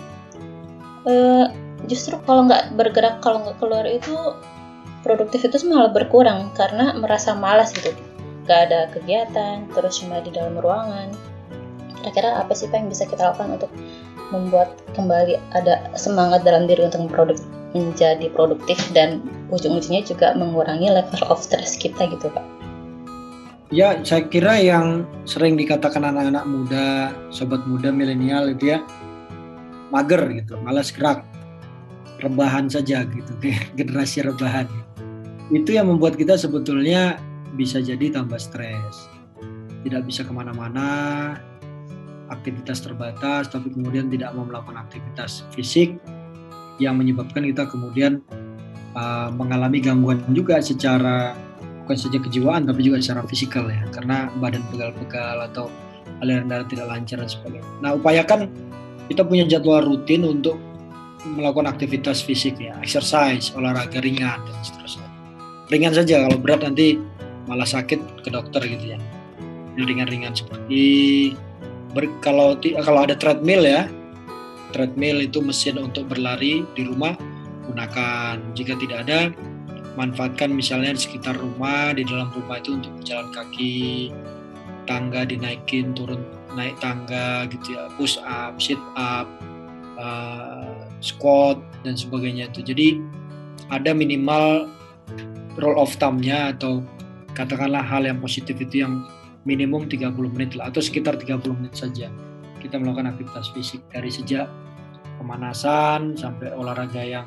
Eh, 1.02 1.47
justru 1.90 2.14
kalau 2.23 2.47
nggak 2.47 2.78
bergerak, 2.78 3.18
kalau 3.18 3.42
nggak 3.42 3.59
keluar 3.59 3.83
itu 3.90 4.14
produktivitas 5.02 5.66
malah 5.66 5.90
berkurang 5.90 6.54
karena 6.54 6.95
merasa 6.95 7.35
malas 7.35 7.75
gitu. 7.75 7.90
Gak 8.50 8.66
ada 8.66 8.90
kegiatan, 8.90 9.71
terus 9.71 10.02
cuma 10.02 10.19
di 10.19 10.35
dalam 10.35 10.59
ruangan. 10.59 11.14
Kira-kira 12.02 12.42
apa 12.42 12.50
sih 12.50 12.66
Pak 12.66 12.83
yang 12.83 12.90
bisa 12.90 13.07
kita 13.07 13.30
lakukan 13.30 13.62
untuk 13.62 13.71
membuat 14.35 14.75
kembali 14.99 15.38
ada 15.54 15.87
semangat 15.95 16.42
dalam 16.42 16.66
diri 16.66 16.83
untuk 16.83 17.07
produk 17.14 17.38
menjadi 17.71 18.26
produktif 18.35 18.78
dan 18.90 19.23
ujung-ujungnya 19.54 20.02
juga 20.02 20.35
mengurangi 20.35 20.90
level 20.90 21.23
of 21.30 21.38
stress 21.38 21.78
kita 21.78 22.11
gitu 22.11 22.26
Pak. 22.30 22.42
ya 23.71 23.95
saya 24.02 24.26
kira 24.26 24.59
yang 24.59 25.07
sering 25.23 25.54
dikatakan 25.54 26.02
anak-anak 26.02 26.42
muda 26.42 27.14
sobat 27.30 27.62
muda 27.71 27.95
milenial 27.95 28.50
itu 28.50 28.75
ya 28.75 28.83
mager 29.95 30.19
gitu 30.35 30.59
malas 30.66 30.90
gerak 30.90 31.23
rebahan 32.19 32.66
saja 32.66 33.07
gitu 33.07 33.33
generasi 33.78 34.26
rebahan 34.26 34.66
itu 35.54 35.78
yang 35.78 35.87
membuat 35.87 36.19
kita 36.19 36.35
sebetulnya 36.35 37.19
bisa 37.54 37.83
jadi 37.83 38.12
tambah 38.14 38.38
stres 38.38 39.11
tidak 39.83 40.04
bisa 40.07 40.23
ke 40.26 40.33
mana-mana 40.33 41.35
aktivitas 42.30 42.85
terbatas 42.85 43.50
tapi 43.50 43.73
kemudian 43.75 44.07
tidak 44.12 44.30
mau 44.37 44.47
melakukan 44.47 44.78
aktivitas 44.78 45.47
fisik 45.54 45.99
yang 46.78 46.97
menyebabkan 46.97 47.45
kita 47.45 47.66
kemudian 47.69 48.23
uh, 48.95 49.28
mengalami 49.35 49.83
gangguan 49.83 50.23
juga 50.33 50.62
secara 50.62 51.35
bukan 51.85 51.97
saja 51.99 52.19
kejiwaan 52.23 52.64
tapi 52.71 52.87
juga 52.87 53.02
secara 53.02 53.26
fisikal 53.26 53.66
ya 53.66 53.83
karena 53.90 54.30
badan 54.38 54.62
pegal-pegal 54.71 55.42
atau 55.50 55.66
aliran 56.23 56.47
darah 56.47 56.66
tidak 56.69 56.87
lancar 56.87 57.19
dan 57.19 57.30
sebagainya. 57.30 57.66
Nah 57.80 57.97
upayakan 57.97 58.47
kita 59.11 59.26
punya 59.26 59.45
jadwal 59.49 59.83
rutin 59.83 60.23
untuk 60.23 60.54
melakukan 61.37 61.69
aktivitas 61.69 62.25
fisik 62.25 62.57
ya, 62.62 62.78
exercise, 62.80 63.52
olahraga 63.52 64.00
ringan 64.00 64.40
dan 64.40 64.57
seterusnya. 64.64 65.09
Ringan 65.69 65.92
saja 65.92 66.25
kalau 66.25 66.38
berat 66.40 66.64
nanti 66.64 66.97
malah 67.50 67.66
sakit 67.66 68.23
ke 68.23 68.30
dokter 68.30 68.62
gitu 68.62 68.95
ya. 68.95 68.99
Jadi 69.75 69.83
ringan-ringan 69.90 70.38
seperti 70.38 70.85
ber, 71.90 72.07
kalau 72.23 72.54
kalau 72.87 73.02
ada 73.02 73.19
treadmill 73.19 73.66
ya, 73.66 73.90
treadmill 74.71 75.19
itu 75.19 75.42
mesin 75.42 75.83
untuk 75.83 76.07
berlari 76.07 76.62
di 76.78 76.87
rumah 76.87 77.19
gunakan. 77.66 78.38
Jika 78.54 78.78
tidak 78.78 79.11
ada, 79.11 79.35
manfaatkan 79.99 80.54
misalnya 80.54 80.95
di 80.95 81.00
sekitar 81.02 81.35
rumah, 81.35 81.90
di 81.90 82.07
dalam 82.07 82.30
rumah 82.30 82.62
itu 82.62 82.78
untuk 82.78 82.95
berjalan 83.02 83.28
kaki. 83.35 84.14
tangga 84.88 85.23
dinaikin 85.23 85.95
turun 85.95 86.19
naik 86.59 86.75
tangga 86.83 87.47
gitu 87.47 87.78
ya 87.78 87.87
push 87.95 88.19
up 88.26 88.59
sit 88.59 88.80
up 88.99 89.30
uh, 89.95 90.83
squat 90.99 91.62
dan 91.87 91.95
sebagainya 91.95 92.50
itu 92.50 92.61
jadi 92.66 92.88
ada 93.71 93.95
minimal 93.95 94.66
roll 95.62 95.78
of 95.78 95.95
thumb-nya 96.02 96.50
atau 96.57 96.83
katakanlah 97.34 97.82
hal 97.82 98.06
yang 98.06 98.18
positif 98.18 98.58
itu 98.58 98.84
yang 98.84 99.06
minimum 99.49 99.88
30 99.88 100.12
menit 100.16 100.52
lah 100.56 100.68
atau 100.68 100.84
sekitar 100.84 101.16
30 101.16 101.40
menit 101.56 101.75
saja. 101.75 102.12
Kita 102.60 102.76
melakukan 102.76 103.16
aktivitas 103.16 103.52
fisik 103.56 103.80
dari 103.88 104.12
sejak 104.12 104.46
pemanasan 105.16 106.16
sampai 106.16 106.52
olahraga 106.52 107.00
yang 107.00 107.26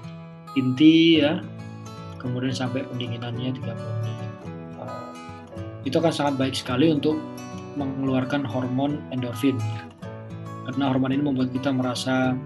inti 0.53 1.21
ya. 1.21 1.41
Kemudian 2.21 2.55
sampai 2.55 2.87
pendinginannya 2.87 3.51
30 3.51 3.65
menit. 3.65 4.17
Uh, 4.79 5.11
itu 5.83 5.95
akan 5.99 6.13
sangat 6.13 6.35
baik 6.39 6.55
sekali 6.55 6.93
untuk 6.93 7.19
mengeluarkan 7.75 8.45
hormon 8.45 9.01
endorfin. 9.09 9.57
Karena 10.69 10.93
hormon 10.93 11.11
ini 11.11 11.23
membuat 11.25 11.51
kita 11.51 11.73
merasa 11.73 12.37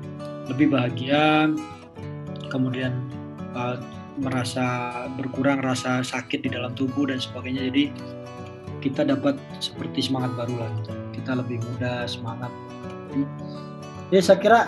lebih 0.47 0.71
bahagia 0.71 1.51
kemudian 2.47 2.95
uh, 3.51 3.75
merasa 4.17 4.65
berkurang 5.15 5.62
rasa 5.62 6.01
sakit 6.01 6.45
di 6.45 6.50
dalam 6.53 6.74
tubuh 6.74 7.09
dan 7.09 7.21
sebagainya. 7.21 7.69
Jadi 7.69 7.83
kita 8.81 9.05
dapat 9.05 9.38
seperti 9.62 10.05
semangat 10.05 10.33
baru 10.38 10.55
lah. 10.62 10.71
Kita 11.13 11.38
lebih 11.38 11.62
mudah 11.62 12.05
semangat. 12.05 12.51
Ya 14.13 14.21
saya 14.21 14.39
kira 14.39 14.59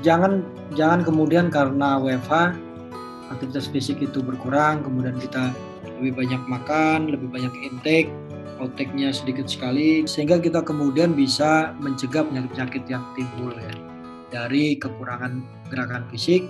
jangan 0.00 0.44
jangan 0.78 1.02
kemudian 1.02 1.52
karena 1.52 2.00
WFH 2.00 2.56
aktivitas 3.30 3.70
fisik 3.70 4.02
itu 4.02 4.24
berkurang 4.24 4.82
kemudian 4.82 5.16
kita 5.18 5.54
lebih 6.00 6.24
banyak 6.24 6.42
makan 6.48 7.12
lebih 7.12 7.28
banyak 7.28 7.52
intake 7.62 8.10
outtake-nya 8.60 9.10
sedikit 9.10 9.48
sekali 9.48 10.04
sehingga 10.04 10.36
kita 10.36 10.60
kemudian 10.60 11.16
bisa 11.16 11.72
mencegah 11.80 12.28
penyakit-penyakit 12.28 12.84
yang 12.92 13.02
timbul 13.16 13.56
ya. 13.56 13.72
Dari 14.30 14.78
kekurangan 14.78 15.42
gerakan 15.72 16.06
fisik 16.12 16.46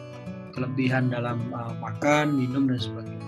kelebihan 0.61 1.09
dalam 1.09 1.40
uh, 1.57 1.73
makan 1.81 2.37
minum 2.37 2.69
dan 2.69 2.76
sebagainya 2.76 3.21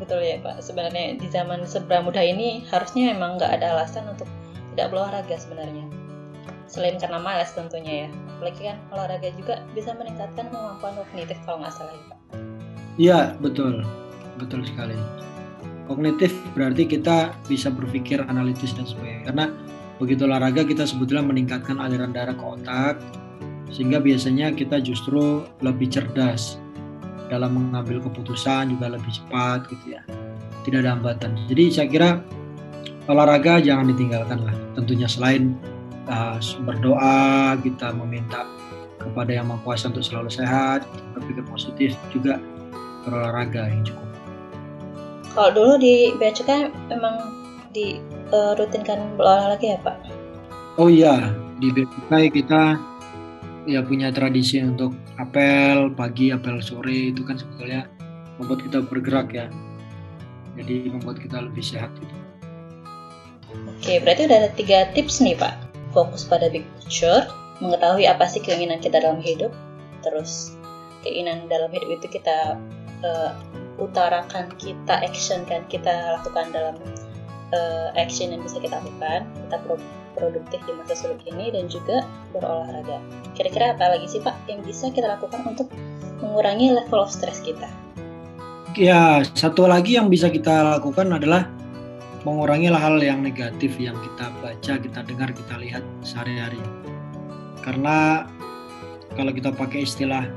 betul 0.00 0.24
ya 0.24 0.40
Pak. 0.40 0.64
Sebenarnya 0.64 1.20
di 1.20 1.28
zaman 1.28 1.68
mudah 1.68 2.24
ini 2.24 2.64
harusnya 2.72 3.12
memang 3.12 3.36
nggak 3.36 3.60
ada 3.60 3.76
alasan 3.76 4.08
untuk 4.08 4.26
tidak 4.72 4.88
berolahraga 4.96 5.36
sebenarnya. 5.36 5.84
Selain 6.64 6.96
karena 6.96 7.20
malas 7.20 7.52
tentunya 7.52 8.06
ya. 8.06 8.08
Apalagi 8.40 8.60
kan 8.64 8.76
olahraga 8.96 9.28
juga 9.36 9.60
bisa 9.76 9.92
meningkatkan 9.92 10.48
kemampuan 10.48 10.96
kognitif 10.96 11.36
kalau 11.44 11.60
nggak 11.60 11.74
salah 11.76 11.92
ya 11.92 12.04
Pak. 12.08 12.18
Iya 12.96 13.20
betul, 13.44 13.84
betul 14.40 14.64
sekali. 14.64 14.96
Kognitif 15.84 16.32
berarti 16.56 16.88
kita 16.88 17.34
bisa 17.50 17.68
berpikir 17.68 18.24
analitis 18.24 18.72
dan 18.72 18.88
sebagainya. 18.88 19.28
Karena 19.28 19.46
begitu 20.00 20.24
olahraga 20.24 20.64
kita 20.64 20.88
sebetulnya 20.88 21.26
meningkatkan 21.26 21.76
aliran 21.76 22.14
darah 22.14 22.32
ke 22.32 22.44
otak, 22.46 22.96
sehingga 23.74 23.98
biasanya 23.98 24.54
kita 24.54 24.78
justru 24.80 25.42
lebih 25.60 25.90
cerdas 25.90 26.56
dalam 27.30 27.54
mengambil 27.54 28.02
keputusan 28.02 28.74
juga 28.74 28.92
lebih 28.92 29.08
cepat 29.14 29.70
gitu 29.70 29.96
ya. 29.96 30.02
Tidak 30.66 30.82
ada 30.82 30.98
hambatan. 30.98 31.38
Jadi 31.46 31.64
saya 31.72 31.88
kira 31.88 32.10
olahraga 33.06 33.62
jangan 33.62 33.88
ditinggalkan 33.88 34.42
lah. 34.44 34.54
Tentunya 34.74 35.06
selain 35.06 35.54
uh, 36.10 36.36
berdoa 36.66 37.56
kita 37.62 37.94
meminta 37.94 38.44
kepada 39.00 39.32
yang 39.32 39.48
maha 39.48 39.62
kuasa 39.64 39.88
untuk 39.88 40.04
selalu 40.04 40.28
sehat 40.28 40.84
berpikir 41.16 41.46
positif 41.48 41.90
juga 42.12 42.36
berolahraga 43.06 43.70
yang 43.72 43.86
cukup. 43.86 44.08
Kalau 45.32 45.50
dulu 45.54 45.72
di 45.80 46.12
Cukai 46.18 46.68
memang 46.90 47.16
di 47.70 48.02
uh, 48.34 48.58
rutinkan 48.58 49.14
berolahraga 49.14 49.78
ya 49.78 49.78
Pak? 49.80 49.96
Oh 50.76 50.90
iya 50.90 51.32
di 51.62 51.70
Cukai 51.72 52.28
kita 52.28 52.76
ya 53.70 53.86
punya 53.86 54.10
tradisi 54.10 54.58
untuk 54.58 54.92
apel 55.16 55.94
pagi, 55.94 56.34
apel 56.34 56.58
sore 56.58 57.14
itu 57.14 57.22
kan 57.22 57.38
sebetulnya 57.38 57.86
membuat 58.42 58.66
kita 58.66 58.78
bergerak 58.82 59.28
ya. 59.30 59.46
Jadi 60.58 60.90
membuat 60.90 61.22
kita 61.22 61.38
lebih 61.46 61.62
sehat 61.62 61.94
gitu. 62.02 62.16
Oke, 63.78 64.02
berarti 64.02 64.26
udah 64.26 64.38
ada 64.46 64.50
tiga 64.58 64.90
tips 64.92 65.22
nih 65.22 65.38
Pak. 65.38 65.54
Fokus 65.94 66.26
pada 66.26 66.50
big 66.50 66.66
picture, 66.82 67.26
mengetahui 67.58 68.06
apa 68.06 68.26
sih 68.26 68.42
keinginan 68.42 68.78
kita 68.78 69.02
dalam 69.02 69.18
hidup, 69.22 69.50
terus 70.06 70.54
keinginan 71.02 71.48
dalam 71.50 71.70
hidup 71.74 71.98
itu 71.98 72.20
kita 72.20 72.60
uh, 73.02 73.32
utarakan, 73.80 74.52
kita 74.60 75.00
action 75.02 75.42
kan, 75.48 75.64
kita 75.66 76.20
lakukan 76.20 76.52
dalam 76.54 76.76
uh, 77.50 77.88
action 77.98 78.30
yang 78.30 78.42
bisa 78.44 78.62
kita 78.62 78.78
lakukan, 78.78 79.26
kita 79.48 79.56
produktif 80.16 80.60
di 80.66 80.72
masa 80.74 80.94
sulit 80.98 81.20
ini 81.26 81.54
dan 81.54 81.70
juga 81.70 82.06
berolahraga. 82.34 82.98
Kira-kira 83.34 83.76
apa 83.76 83.96
lagi 83.96 84.06
sih 84.10 84.20
Pak 84.22 84.50
yang 84.50 84.60
bisa 84.66 84.90
kita 84.90 85.06
lakukan 85.18 85.42
untuk 85.46 85.68
mengurangi 86.20 86.74
level 86.74 87.00
of 87.04 87.10
stress 87.10 87.40
kita? 87.40 87.66
Ya, 88.78 89.26
satu 89.34 89.66
lagi 89.66 89.98
yang 89.98 90.06
bisa 90.06 90.30
kita 90.30 90.78
lakukan 90.78 91.10
adalah 91.10 91.50
mengurangi 92.22 92.70
hal 92.70 93.00
yang 93.02 93.24
negatif 93.24 93.74
yang 93.80 93.96
kita 93.98 94.30
baca, 94.44 94.72
kita 94.78 95.00
dengar, 95.08 95.30
kita 95.32 95.54
lihat 95.58 95.82
sehari-hari. 96.04 96.60
Karena 97.64 98.28
kalau 99.18 99.32
kita 99.34 99.50
pakai 99.50 99.82
istilah 99.88 100.28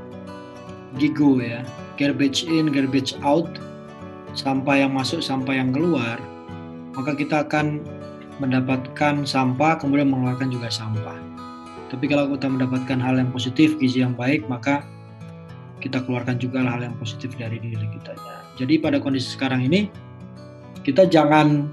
gigo 0.98 1.38
ya, 1.38 1.62
garbage 2.00 2.42
in, 2.48 2.74
garbage 2.74 3.14
out, 3.22 3.46
sampah 4.34 4.82
yang 4.82 4.92
masuk, 4.96 5.22
sampah 5.22 5.54
yang 5.54 5.70
keluar, 5.70 6.18
maka 6.94 7.14
kita 7.14 7.46
akan 7.46 7.82
mendapatkan 8.42 9.22
sampah 9.22 9.78
kemudian 9.78 10.10
mengeluarkan 10.10 10.50
juga 10.50 10.70
sampah. 10.70 11.16
Tapi 11.92 12.10
kalau 12.10 12.26
kita 12.34 12.50
mendapatkan 12.50 12.98
hal 12.98 13.22
yang 13.22 13.30
positif, 13.30 13.78
gizi 13.78 14.02
yang 14.02 14.18
baik, 14.18 14.46
maka 14.50 14.82
kita 15.78 16.02
keluarkan 16.02 16.40
juga 16.40 16.64
hal 16.64 16.82
yang 16.82 16.96
positif 16.98 17.36
dari 17.38 17.60
diri 17.60 17.86
kita. 17.94 18.16
Jadi 18.58 18.80
pada 18.80 18.98
kondisi 18.98 19.36
sekarang 19.36 19.62
ini 19.62 19.92
kita 20.82 21.06
jangan 21.06 21.70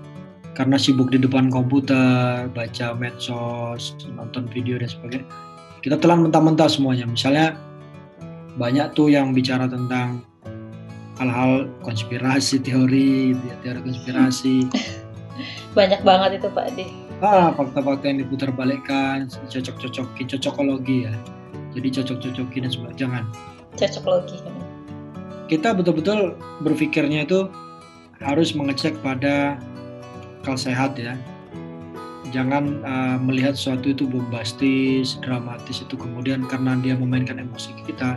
karena 0.51 0.75
sibuk 0.75 1.09
di 1.09 1.17
depan 1.17 1.47
komputer, 1.47 2.51
baca 2.51 2.87
medsos, 2.93 3.95
nonton 4.13 4.51
video 4.51 4.75
dan 4.77 4.91
sebagainya, 4.91 5.25
kita 5.79 5.95
telan 5.97 6.27
mentah-mentah 6.27 6.67
semuanya. 6.67 7.07
Misalnya 7.07 7.55
banyak 8.59 8.91
tuh 8.93 9.09
yang 9.09 9.31
bicara 9.31 9.65
tentang 9.65 10.21
hal-hal 11.17 11.71
konspirasi, 11.81 12.59
teori, 12.59 13.33
teori 13.63 13.79
konspirasi. 13.79 14.67
banyak 15.77 16.01
banget 16.01 16.41
itu 16.41 16.47
Pak 16.51 16.67
Di. 16.75 16.87
Ah, 17.21 17.53
fakta-fakta 17.53 18.09
yang 18.09 18.25
diputar 18.25 18.49
balikkan, 18.49 19.29
cocok-cocokin, 19.49 20.25
cocokologi 20.25 21.05
ya. 21.05 21.13
Jadi 21.77 21.87
cocok-cocokin 22.01 22.61
dan 22.65 22.71
sebagainya. 22.73 22.99
Jangan. 22.99 23.23
Cocokologi. 23.77 24.37
Kita 25.45 25.75
betul-betul 25.75 26.33
berpikirnya 26.65 27.27
itu 27.27 27.45
harus 28.23 28.53
mengecek 28.57 28.97
pada 29.05 29.59
akal 30.41 30.57
sehat 30.57 30.97
ya. 30.97 31.13
Jangan 32.31 32.81
uh, 32.87 33.17
melihat 33.19 33.59
sesuatu 33.59 33.91
itu 33.91 34.07
bombastis, 34.07 35.19
dramatis 35.19 35.83
itu 35.83 35.99
kemudian 35.99 36.47
karena 36.47 36.79
dia 36.79 36.95
memainkan 36.95 37.37
emosi 37.37 37.75
kita, 37.83 38.15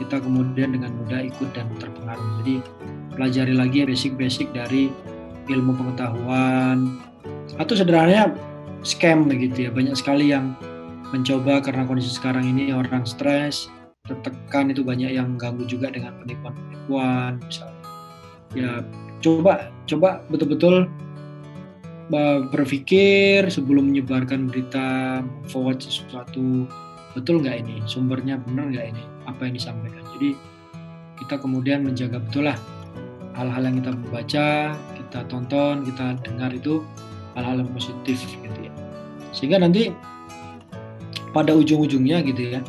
kita 0.00 0.16
kemudian 0.16 0.72
dengan 0.72 0.96
mudah 0.96 1.28
ikut 1.28 1.52
dan 1.52 1.68
terpengaruh. 1.76 2.40
Jadi 2.40 2.64
pelajari 3.14 3.52
lagi 3.52 3.84
basic-basic 3.84 4.48
dari 4.56 4.88
ilmu 5.50 5.74
pengetahuan 5.74 6.96
atau 7.58 7.74
sederhananya 7.74 8.32
scam 8.86 9.26
begitu 9.26 9.68
ya. 9.68 9.70
Banyak 9.74 9.98
sekali 9.98 10.30
yang 10.30 10.54
mencoba 11.10 11.58
karena 11.60 11.84
kondisi 11.84 12.14
sekarang 12.14 12.46
ini 12.46 12.70
orang 12.70 13.02
stres 13.02 13.66
tertekan 14.06 14.72
itu 14.72 14.82
banyak 14.82 15.12
yang 15.14 15.38
ganggu 15.38 15.66
juga 15.66 15.90
dengan 15.90 16.16
penipuan-penipuan 16.22 17.42
misalnya. 17.42 17.84
Ya 18.54 18.70
coba 19.20 19.70
coba 19.86 20.24
betul-betul 20.32 20.88
berpikir 22.50 23.46
sebelum 23.46 23.94
menyebarkan 23.94 24.50
berita 24.50 25.20
forward 25.46 25.78
sesuatu. 25.78 26.66
Betul 27.14 27.42
nggak 27.42 27.66
ini? 27.66 27.82
Sumbernya 27.86 28.38
benar 28.42 28.70
nggak 28.70 28.86
ini? 28.94 29.02
Apa 29.30 29.46
yang 29.46 29.54
disampaikan? 29.54 30.02
Jadi 30.18 30.34
kita 31.22 31.38
kemudian 31.38 31.86
menjaga 31.86 32.18
betul 32.18 32.50
lah 32.50 32.58
hal-hal 33.38 33.62
yang 33.62 33.76
kita 33.78 33.92
baca 34.10 34.46
kita 35.10 35.26
tonton, 35.26 35.82
kita 35.82 36.14
dengar 36.22 36.54
itu 36.54 36.86
hal-hal 37.34 37.66
yang 37.66 37.70
positif 37.74 38.22
gitu 38.22 38.58
ya. 38.62 38.72
Sehingga 39.34 39.58
nanti 39.58 39.90
pada 41.34 41.50
ujung-ujungnya 41.50 42.22
gitu 42.22 42.54
ya, 42.54 42.62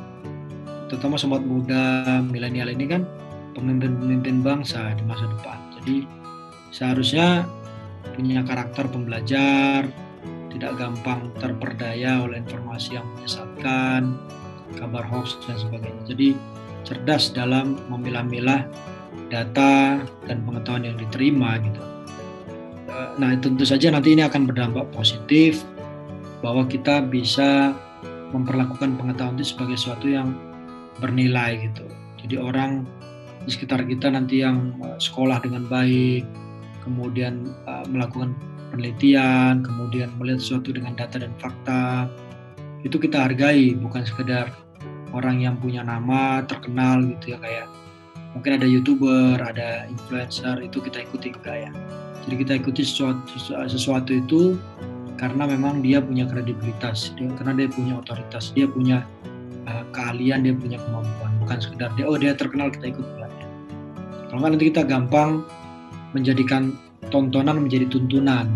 terutama 0.89 1.21
sobat 1.21 1.45
muda 1.45 2.17
milenial 2.25 2.74
ini 2.74 2.89
kan 2.89 3.05
pemimpin-pemimpin 3.53 4.41
bangsa 4.41 4.89
di 4.98 5.05
masa 5.05 5.29
depan. 5.29 5.57
Jadi 5.77 6.10
seharusnya 6.74 7.45
punya 8.17 8.41
karakter 8.41 8.89
pembelajar, 8.89 9.86
tidak 10.50 10.71
gampang 10.81 11.29
terperdaya 11.38 12.25
oleh 12.25 12.41
informasi 12.41 12.98
yang 12.98 13.05
menyesatkan, 13.17 14.17
kabar 14.81 15.05
hoax 15.05 15.38
dan 15.45 15.62
sebagainya. 15.62 16.01
Jadi 16.10 16.33
cerdas 16.89 17.29
dalam 17.29 17.77
memilah-milah 17.93 18.65
data 19.29 20.01
dan 20.25 20.38
pengetahuan 20.41 20.89
yang 20.89 20.98
diterima 20.98 21.62
gitu 21.62 21.81
nah 23.19 23.35
tentu 23.39 23.67
saja 23.67 23.91
nanti 23.91 24.15
ini 24.15 24.23
akan 24.23 24.47
berdampak 24.47 24.87
positif 24.95 25.63
bahwa 26.41 26.65
kita 26.65 27.05
bisa 27.05 27.75
memperlakukan 28.31 28.95
pengetahuan 28.95 29.35
itu 29.37 29.53
sebagai 29.53 29.77
sesuatu 29.77 30.07
yang 30.07 30.33
bernilai 30.99 31.69
gitu. 31.69 31.85
Jadi 32.23 32.35
orang 32.39 32.87
di 33.43 33.49
sekitar 33.51 33.83
kita 33.85 34.13
nanti 34.13 34.41
yang 34.45 34.77
eh, 34.81 34.97
sekolah 35.01 35.41
dengan 35.41 35.65
baik, 35.67 36.25
kemudian 36.81 37.45
uh, 37.69 37.85
melakukan 37.85 38.33
penelitian, 38.73 39.61
kemudian 39.61 40.09
melihat 40.17 40.41
sesuatu 40.41 40.73
dengan 40.73 40.97
data 40.97 41.21
dan 41.21 41.33
fakta, 41.37 42.09
itu 42.81 42.97
kita 42.97 43.29
hargai, 43.29 43.77
bukan 43.77 44.01
sekedar 44.01 44.49
orang 45.13 45.43
yang 45.43 45.59
punya 45.61 45.85
nama 45.85 46.41
terkenal 46.47 47.03
gitu 47.05 47.35
ya 47.35 47.37
kayak 47.43 47.67
mungkin 48.31 48.57
ada 48.57 48.67
youtuber, 48.67 49.37
ada 49.37 49.85
influencer 49.91 50.63
itu 50.63 50.79
kita 50.79 51.03
ikuti 51.03 51.35
ya. 51.45 51.71
Jadi 52.27 52.35
kita 52.45 52.53
ikuti 52.61 52.81
sesuatu, 52.85 53.25
sesuatu 53.65 54.11
itu 54.13 54.55
karena 55.17 55.45
memang 55.45 55.81
dia 55.85 56.01
punya 56.01 56.25
kredibilitas, 56.25 57.13
dia, 57.17 57.29
karena 57.37 57.65
dia 57.65 57.69
punya 57.69 57.93
otoritas, 58.01 58.53
dia 58.53 58.65
punya 58.65 59.05
uh, 59.69 59.85
keahlian, 59.93 60.45
dia 60.45 60.53
punya 60.53 60.77
kemampuan, 60.81 61.31
bukan 61.41 61.57
sekedar 61.61 61.89
dia 61.97 62.05
oh 62.05 62.17
dia 62.17 62.33
terkenal 62.37 62.69
kita 62.69 62.93
ikut. 62.93 63.05
Kalau 64.31 64.47
nggak 64.47 64.51
nanti 64.55 64.65
kita 64.71 64.87
gampang 64.87 65.43
menjadikan 66.15 66.71
tontonan 67.11 67.67
menjadi 67.67 67.83
tuntunan. 67.91 68.47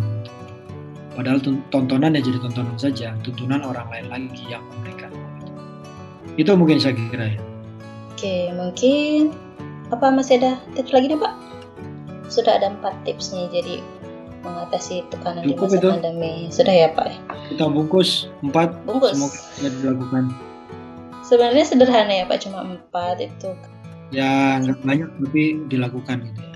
Padahal 1.19 1.43
tontonan 1.67 2.15
ya 2.15 2.24
jadi 2.24 2.39
tontonan 2.39 2.79
saja, 2.79 3.12
tuntunan 3.27 3.60
orang 3.60 3.88
lain 3.91 4.07
lagi 4.07 4.43
yang 4.48 4.63
memberikan. 4.72 5.12
Itu 6.39 6.55
mungkin 6.55 6.79
saya 6.79 6.95
kira 6.95 7.36
ya. 7.36 7.39
Oke, 8.15 8.55
mungkin 8.55 9.36
apa 9.91 10.15
masih 10.15 10.39
ada 10.39 10.63
tips 10.79 10.95
lagi 10.95 11.12
nih 11.12 11.19
Pak? 11.19 11.34
Sudah 12.27 12.58
ada 12.58 12.74
empat 12.74 12.94
tipsnya, 13.05 13.48
jadi 13.50 13.82
mengatasi 14.46 15.01
tekanan 15.10 15.41
Cukup 15.41 15.74
di 15.74 15.77
masa 15.77 15.77
itu. 15.82 15.89
pandemi. 15.89 16.34
Sudah 16.53 16.75
ya 16.75 16.89
Pak? 16.94 17.08
Kita 17.50 17.65
bungkus 17.65 18.29
empat. 18.46 18.70
Bungkus. 18.86 19.17
Semoga 19.17 19.67
dilakukan. 19.82 20.24
Sebenarnya 21.25 21.65
sederhana 21.65 22.13
ya 22.13 22.25
Pak, 22.29 22.46
cuma 22.46 22.62
empat 22.62 23.17
itu. 23.25 23.50
Ya 24.13 24.62
nggak 24.62 24.86
banyak 24.86 25.10
tapi 25.10 25.44
dilakukan 25.65 26.29
gitu 26.29 26.41
ya. 26.46 26.53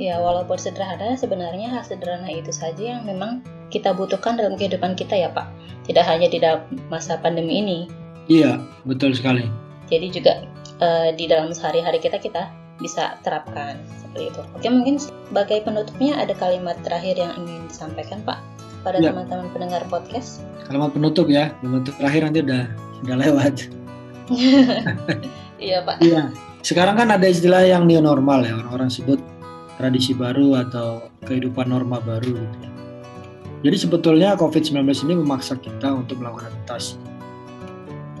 Ya 0.00 0.14
walaupun 0.22 0.56
sederhana, 0.56 1.18
sebenarnya 1.18 1.68
hal 1.68 1.82
sederhana 1.84 2.30
itu 2.30 2.54
saja 2.54 2.96
yang 2.96 3.02
memang 3.04 3.42
kita 3.68 3.92
butuhkan 3.92 4.38
dalam 4.38 4.54
kehidupan 4.54 4.94
kita 4.94 5.18
ya 5.18 5.28
Pak. 5.34 5.50
Tidak 5.84 6.06
hanya 6.06 6.30
di 6.30 6.38
dalam 6.38 6.62
masa 6.88 7.18
pandemi 7.18 7.58
ini. 7.58 7.78
Iya, 8.30 8.62
betul 8.86 9.10
sekali. 9.10 9.50
Jadi 9.90 10.06
juga 10.14 10.46
uh, 10.78 11.10
di 11.10 11.26
dalam 11.26 11.50
sehari-hari 11.50 11.98
kita 11.98 12.22
kita 12.22 12.46
bisa 12.78 13.18
terapkan 13.26 13.76
seperti 14.10 14.34
itu. 14.34 14.40
Oke, 14.58 14.66
mungkin 14.66 14.96
sebagai 14.98 15.58
penutupnya 15.62 16.18
ada 16.18 16.34
kalimat 16.34 16.74
terakhir 16.82 17.14
yang 17.14 17.32
ingin 17.38 17.62
disampaikan 17.70 18.18
Pak 18.26 18.42
pada 18.82 18.98
ya. 18.98 19.14
teman-teman 19.14 19.46
pendengar 19.54 19.86
podcast. 19.86 20.42
Kalimat 20.66 20.90
penutup 20.90 21.30
ya, 21.30 21.54
penutup 21.62 21.94
terakhir 22.02 22.26
nanti 22.26 22.42
udah 22.42 22.62
udah 23.06 23.16
lewat. 23.22 23.54
iya 25.62 25.78
Pak. 25.86 26.02
Iya. 26.02 26.34
Sekarang 26.66 26.98
kan 26.98 27.08
ada 27.14 27.24
istilah 27.24 27.62
yang 27.62 27.86
new 27.86 28.02
normal 28.02 28.42
ya, 28.42 28.58
orang-orang 28.58 28.90
sebut 28.90 29.22
tradisi 29.78 30.12
baru 30.12 30.58
atau 30.66 31.06
kehidupan 31.24 31.70
norma 31.70 32.02
baru 32.02 32.34
gitu 32.34 32.56
ya. 32.66 32.70
Jadi 33.60 33.76
sebetulnya 33.76 34.34
COVID-19 34.40 34.82
ini 35.06 35.14
memaksa 35.20 35.54
kita 35.54 35.92
untuk 35.92 36.18
melakukan 36.18 36.50
adaptasi. 36.50 36.98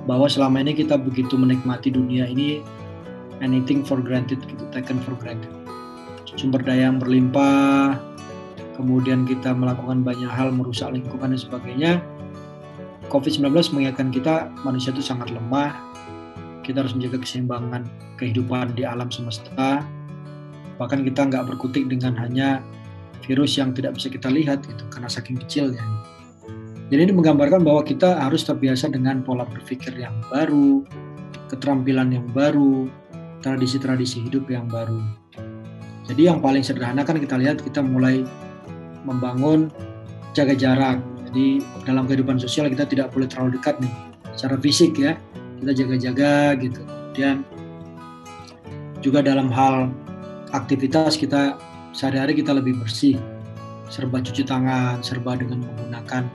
Bahwa 0.04 0.28
selama 0.28 0.60
ini 0.64 0.72
kita 0.72 0.96
begitu 0.96 1.36
menikmati 1.36 1.92
dunia 1.92 2.28
ini 2.28 2.64
anything 3.40 3.84
for 3.84 4.00
granted 4.00 4.40
gitu, 4.48 4.64
taken 4.72 5.00
for 5.04 5.16
granted 5.16 5.59
sumber 6.40 6.64
daya 6.64 6.88
yang 6.88 6.96
berlimpah, 6.96 8.00
kemudian 8.80 9.28
kita 9.28 9.52
melakukan 9.52 10.00
banyak 10.00 10.32
hal 10.32 10.48
merusak 10.48 10.88
lingkungan 10.88 11.36
dan 11.36 11.40
sebagainya, 11.40 11.92
COVID-19 13.12 13.52
mengingatkan 13.76 14.08
kita 14.08 14.48
manusia 14.64 14.88
itu 14.96 15.04
sangat 15.04 15.28
lemah, 15.28 15.76
kita 16.64 16.80
harus 16.80 16.96
menjaga 16.96 17.20
keseimbangan 17.20 17.84
kehidupan 18.16 18.72
di 18.72 18.88
alam 18.88 19.12
semesta, 19.12 19.84
bahkan 20.80 21.04
kita 21.04 21.28
nggak 21.28 21.44
berkutik 21.44 21.84
dengan 21.92 22.16
hanya 22.16 22.64
virus 23.20 23.60
yang 23.60 23.76
tidak 23.76 24.00
bisa 24.00 24.08
kita 24.08 24.32
lihat 24.32 24.64
itu 24.64 24.84
karena 24.88 25.12
saking 25.12 25.36
kecilnya. 25.36 25.84
Jadi 26.88 27.06
ini 27.06 27.12
menggambarkan 27.12 27.62
bahwa 27.62 27.84
kita 27.84 28.16
harus 28.16 28.48
terbiasa 28.48 28.88
dengan 28.88 29.20
pola 29.20 29.44
berpikir 29.44 29.92
yang 29.94 30.16
baru, 30.32 30.82
keterampilan 31.52 32.16
yang 32.16 32.26
baru, 32.32 32.88
tradisi-tradisi 33.44 34.24
hidup 34.26 34.48
yang 34.48 34.66
baru. 34.66 35.19
Jadi 36.08 36.26
yang 36.26 36.40
paling 36.40 36.64
sederhana 36.64 37.04
kan 37.04 37.20
kita 37.20 37.36
lihat 37.36 37.60
kita 37.60 37.84
mulai 37.84 38.24
membangun 39.04 39.68
jaga 40.32 40.54
jarak. 40.54 40.98
Jadi 41.30 41.62
dalam 41.86 42.06
kehidupan 42.10 42.40
sosial 42.40 42.66
kita 42.70 42.86
tidak 42.86 43.14
boleh 43.14 43.30
terlalu 43.30 43.60
dekat 43.60 43.78
nih 43.78 43.92
secara 44.34 44.56
fisik 44.58 44.98
ya. 44.98 45.14
Kita 45.60 45.72
jaga-jaga 45.76 46.56
gitu. 46.58 46.80
Kemudian 46.82 47.44
juga 49.04 49.20
dalam 49.20 49.52
hal 49.52 49.92
aktivitas 50.56 51.20
kita 51.20 51.60
sehari-hari 51.92 52.38
kita 52.38 52.54
lebih 52.54 52.80
bersih. 52.80 53.18
Serba 53.90 54.22
cuci 54.22 54.46
tangan, 54.46 55.02
serba 55.02 55.34
dengan 55.34 55.66
menggunakan 55.66 56.30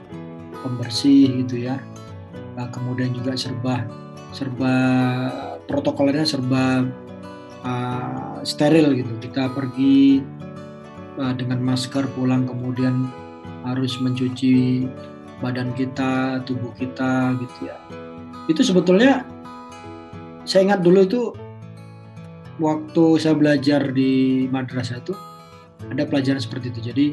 pembersih 0.60 1.44
gitu 1.44 1.64
ya. 1.68 1.80
Nah, 2.56 2.68
kemudian 2.72 3.12
juga 3.12 3.36
serba 3.36 3.84
serba 4.32 4.74
protokolnya 5.64 6.24
serba 6.28 6.84
uh, 7.66 8.38
steril 8.46 8.94
gitu. 8.94 9.10
Kita 9.18 9.50
pergi 9.50 10.22
uh, 11.18 11.34
dengan 11.34 11.58
masker 11.58 12.06
pulang 12.14 12.46
kemudian 12.46 13.10
harus 13.66 13.98
mencuci 13.98 14.86
badan 15.42 15.74
kita 15.74 16.40
tubuh 16.46 16.70
kita 16.78 17.34
gitu 17.42 17.58
ya. 17.66 17.76
Itu 18.46 18.62
sebetulnya 18.62 19.26
saya 20.46 20.70
ingat 20.70 20.86
dulu 20.86 21.02
itu 21.02 21.22
waktu 22.62 23.04
saya 23.18 23.34
belajar 23.34 23.90
di 23.90 24.46
madrasah 24.48 25.02
itu 25.02 25.12
ada 25.90 26.06
pelajaran 26.06 26.40
seperti 26.40 26.70
itu. 26.70 26.80
Jadi 26.94 27.06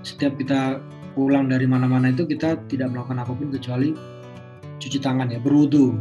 setiap 0.00 0.34
kita 0.40 0.80
pulang 1.14 1.46
dari 1.46 1.68
mana-mana 1.68 2.10
itu 2.10 2.26
kita 2.26 2.58
tidak 2.66 2.90
melakukan 2.90 3.22
apa 3.22 3.32
pun 3.32 3.48
kecuali 3.54 3.94
cuci 4.82 4.98
tangan 4.98 5.30
ya 5.30 5.38
berwudu 5.38 5.94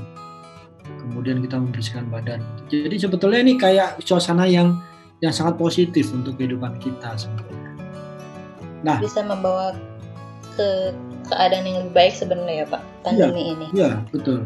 kemudian 1.04 1.44
kita 1.44 1.60
membersihkan 1.60 2.08
badan. 2.08 2.40
Jadi 2.72 2.96
sebetulnya 2.96 3.44
ini 3.44 3.60
kayak 3.60 4.00
suasana 4.02 4.48
yang 4.48 4.80
yang 5.20 5.36
sangat 5.36 5.60
positif 5.60 6.12
untuk 6.16 6.36
kehidupan 6.40 6.80
kita 6.80 7.16
sebenarnya. 7.16 7.72
Nah, 8.84 8.98
bisa 9.00 9.24
membawa 9.24 9.76
ke 10.56 10.92
keadaan 11.32 11.64
yang 11.64 11.78
lebih 11.84 11.94
baik 11.96 12.14
sebenarnya 12.16 12.56
ya 12.64 12.66
Pak 12.68 12.82
pandemi 13.04 13.42
ya, 13.42 13.52
ini. 13.56 13.66
Iya 13.72 13.92
betul. 14.12 14.44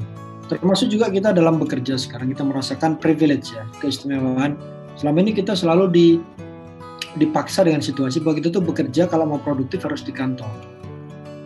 Termasuk 0.47 0.87
juga 0.93 1.11
kita 1.11 1.35
dalam 1.35 1.59
bekerja 1.59 1.99
sekarang 1.99 2.31
kita 2.31 2.45
merasakan 2.45 2.95
privilege 3.01 3.51
ya 3.51 3.65
keistimewaan. 3.81 4.55
Selama 4.97 5.21
ini 5.25 5.33
kita 5.33 5.53
selalu 5.53 5.85
di 5.93 6.07
dipaksa 7.17 7.65
dengan 7.65 7.81
situasi 7.81 8.21
bahwa 8.21 8.37
kita 8.37 8.53
tuh 8.53 8.61
bekerja 8.61 9.09
kalau 9.09 9.25
mau 9.25 9.41
produktif 9.41 9.81
harus 9.81 10.05
di 10.05 10.13
kantor 10.13 10.76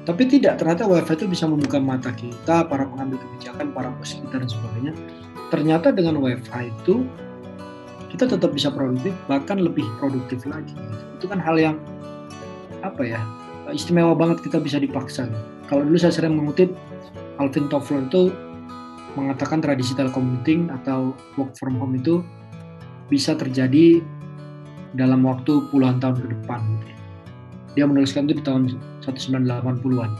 tapi 0.01 0.25
tidak, 0.25 0.57
ternyata 0.57 0.89
WiFi 0.89 1.13
itu 1.13 1.27
bisa 1.29 1.45
membuka 1.45 1.77
mata 1.77 2.09
kita, 2.09 2.65
para 2.65 2.89
pengambil 2.89 3.21
kebijakan, 3.21 3.69
para 3.69 3.93
kita 4.01 4.33
dan 4.33 4.49
sebagainya. 4.49 4.93
Ternyata 5.53 5.93
dengan 5.93 6.17
WiFi 6.17 6.73
itu 6.73 7.05
kita 8.09 8.25
tetap 8.33 8.49
bisa 8.49 8.73
produktif, 8.73 9.13
bahkan 9.29 9.61
lebih 9.61 9.85
produktif 10.01 10.41
lagi. 10.49 10.73
Itu 11.21 11.29
kan 11.29 11.37
hal 11.37 11.61
yang 11.61 11.77
apa 12.81 13.05
ya 13.05 13.21
istimewa 13.69 14.17
banget 14.17 14.41
kita 14.41 14.57
bisa 14.57 14.81
dipaksa. 14.81 15.29
Kalau 15.69 15.85
dulu 15.85 15.95
saya 16.01 16.11
sering 16.11 16.33
mengutip 16.33 16.73
Alvin 17.37 17.69
Toffler 17.69 18.01
itu 18.09 18.33
mengatakan 19.13 19.61
tradisi 19.61 19.93
telecommuting 19.93 20.73
atau 20.81 21.13
work 21.37 21.53
from 21.61 21.77
home 21.77 21.93
itu 21.93 22.25
bisa 23.11 23.37
terjadi 23.37 24.01
dalam 24.97 25.23
waktu 25.23 25.67
puluhan 25.69 26.01
tahun 26.01 26.17
ke 26.19 26.27
depan. 26.41 26.61
Dia 27.77 27.85
menuliskan 27.87 28.27
itu 28.27 28.39
di 28.39 28.43
tahun 28.43 28.75
1980-an. 29.03 30.11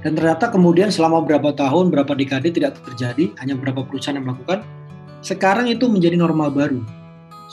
Dan 0.00 0.16
ternyata 0.16 0.48
kemudian 0.48 0.88
selama 0.88 1.20
berapa 1.20 1.52
tahun, 1.52 1.92
berapa 1.92 2.16
dekade 2.16 2.48
tidak 2.56 2.80
terjadi, 2.88 3.36
hanya 3.44 3.52
beberapa 3.60 3.84
perusahaan 3.84 4.16
yang 4.16 4.24
melakukan. 4.24 4.64
Sekarang 5.20 5.68
itu 5.68 5.84
menjadi 5.84 6.16
normal 6.16 6.48
baru. 6.48 6.80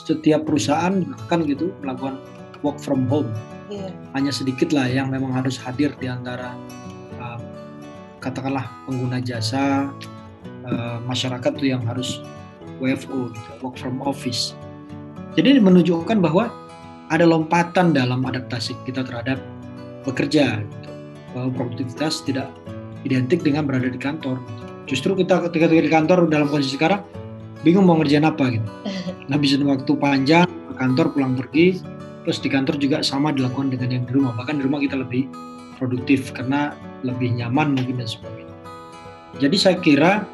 Setiap 0.00 0.48
perusahaan 0.48 1.04
bahkan 1.04 1.44
gitu 1.44 1.76
melakukan 1.84 2.16
work 2.64 2.80
from 2.80 3.04
home. 3.12 3.28
Yeah. 3.68 3.92
Hanya 4.16 4.32
sedikit 4.32 4.72
lah 4.72 4.88
yang 4.88 5.12
memang 5.12 5.36
harus 5.36 5.60
hadir 5.60 5.92
di 6.00 6.08
antara 6.08 6.56
uh, 7.20 7.36
katakanlah 8.24 8.64
pengguna 8.88 9.20
jasa, 9.20 9.92
uh, 10.64 10.98
masyarakat 11.04 11.52
tuh 11.52 11.68
yang 11.68 11.84
harus 11.84 12.24
WFO, 12.80 13.28
gitu, 13.28 13.50
work 13.60 13.76
from 13.76 14.00
office. 14.00 14.56
Jadi 15.36 15.60
menunjukkan 15.60 16.24
bahwa 16.24 16.48
ada 17.12 17.28
lompatan 17.28 17.92
dalam 17.92 18.24
adaptasi 18.24 18.72
kita 18.88 19.04
terhadap 19.04 19.36
bekerja 20.08 20.64
gitu. 20.64 20.90
bahwa 21.36 21.50
produktivitas 21.54 22.24
tidak 22.24 22.48
identik 23.04 23.44
dengan 23.44 23.68
berada 23.68 23.88
di 23.92 24.00
kantor 24.00 24.40
justru 24.88 25.12
kita 25.12 25.44
ketika 25.48 25.68
di 25.68 25.90
kantor 25.92 26.26
dalam 26.32 26.48
kondisi 26.48 26.80
sekarang 26.80 27.04
bingung 27.62 27.84
mau 27.84 28.00
ngerjain 28.00 28.24
apa 28.24 28.56
gitu 28.56 28.68
ngabisin 29.28 29.62
waktu 29.68 29.92
panjang 30.00 30.48
ke 30.48 30.74
kantor 30.80 31.06
pulang 31.12 31.36
pergi 31.36 31.78
Terus 32.28 32.44
di 32.44 32.52
kantor 32.52 32.76
juga 32.76 33.00
sama 33.00 33.32
dilakukan 33.32 33.72
dengan 33.72 33.88
yang 33.88 34.04
di 34.04 34.12
rumah. 34.12 34.36
Bahkan 34.36 34.60
di 34.60 34.62
rumah 34.68 34.84
kita 34.84 35.00
lebih 35.00 35.32
produktif 35.80 36.28
karena 36.36 36.76
lebih 37.00 37.32
nyaman 37.32 37.72
mungkin 37.72 38.04
dan 38.04 38.04
sebagainya. 38.04 38.52
Jadi 39.40 39.56
saya 39.56 39.80
kira 39.80 40.28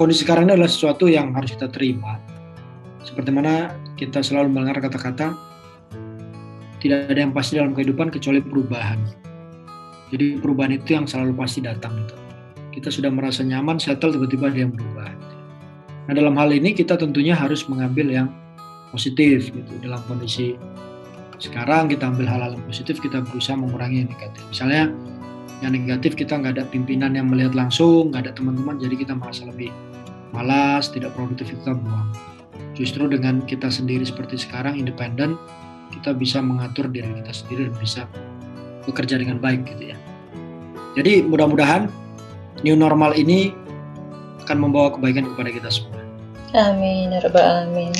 kondisi 0.00 0.24
sekarang 0.24 0.48
ini 0.48 0.56
adalah 0.56 0.72
sesuatu 0.72 1.04
yang 1.04 1.36
harus 1.36 1.52
kita 1.52 1.68
terima. 1.68 2.16
Seperti 3.04 3.28
mana 3.28 3.76
kita 4.00 4.24
selalu 4.24 4.56
mendengar 4.56 4.88
kata-kata 4.88 5.36
tidak 6.82 7.12
ada 7.12 7.20
yang 7.20 7.32
pasti 7.32 7.58
dalam 7.58 7.72
kehidupan 7.72 8.12
kecuali 8.12 8.40
perubahan. 8.40 9.00
Jadi 10.12 10.38
perubahan 10.38 10.76
itu 10.76 10.94
yang 10.94 11.04
selalu 11.08 11.34
pasti 11.34 11.64
datang. 11.64 11.92
Gitu. 12.04 12.16
Kita 12.78 12.88
sudah 12.92 13.10
merasa 13.10 13.42
nyaman, 13.42 13.80
settle, 13.80 14.14
tiba-tiba 14.14 14.52
ada 14.52 14.58
yang 14.68 14.72
berubah. 14.72 15.08
Nah 16.06 16.14
dalam 16.14 16.38
hal 16.38 16.54
ini 16.54 16.76
kita 16.76 16.94
tentunya 16.94 17.34
harus 17.34 17.66
mengambil 17.66 18.06
yang 18.06 18.28
positif 18.94 19.50
gitu 19.50 19.72
dalam 19.82 20.00
kondisi 20.06 20.54
sekarang 21.36 21.92
kita 21.92 22.08
ambil 22.08 22.24
hal-hal 22.24 22.56
yang 22.56 22.64
positif 22.64 22.96
kita 22.96 23.20
berusaha 23.20 23.52
mengurangi 23.52 24.04
yang 24.04 24.08
negatif 24.08 24.40
misalnya 24.48 24.88
yang 25.60 25.72
negatif 25.76 26.16
kita 26.16 26.36
nggak 26.36 26.56
ada 26.56 26.64
pimpinan 26.68 27.12
yang 27.12 27.28
melihat 27.28 27.52
langsung 27.52 28.08
nggak 28.08 28.28
ada 28.28 28.32
teman-teman 28.32 28.80
jadi 28.80 28.94
kita 28.96 29.12
merasa 29.12 29.44
lebih 29.44 29.68
malas 30.32 30.88
tidak 30.88 31.12
produktif 31.12 31.52
kita 31.52 31.76
buang 31.76 32.08
justru 32.72 33.04
dengan 33.04 33.44
kita 33.44 33.68
sendiri 33.68 34.04
seperti 34.04 34.40
sekarang 34.40 34.80
independen 34.80 35.36
kita 35.92 36.14
bisa 36.16 36.38
mengatur 36.42 36.88
diri 36.88 37.10
kita 37.22 37.32
sendiri 37.32 37.70
dan 37.70 37.76
bisa 37.78 38.02
bekerja 38.86 39.18
dengan 39.18 39.42
baik 39.42 39.66
gitu 39.66 39.92
ya 39.94 39.96
jadi 40.96 41.26
mudah-mudahan 41.26 41.90
new 42.64 42.78
normal 42.78 43.12
ini 43.12 43.52
akan 44.46 44.62
membawa 44.62 44.94
kebaikan 44.94 45.26
kepada 45.34 45.50
kita 45.50 45.68
semua 45.68 45.96
Amin, 46.54 47.10
ya 47.10 47.20
rabbal 47.20 47.42
alamin. 47.42 47.92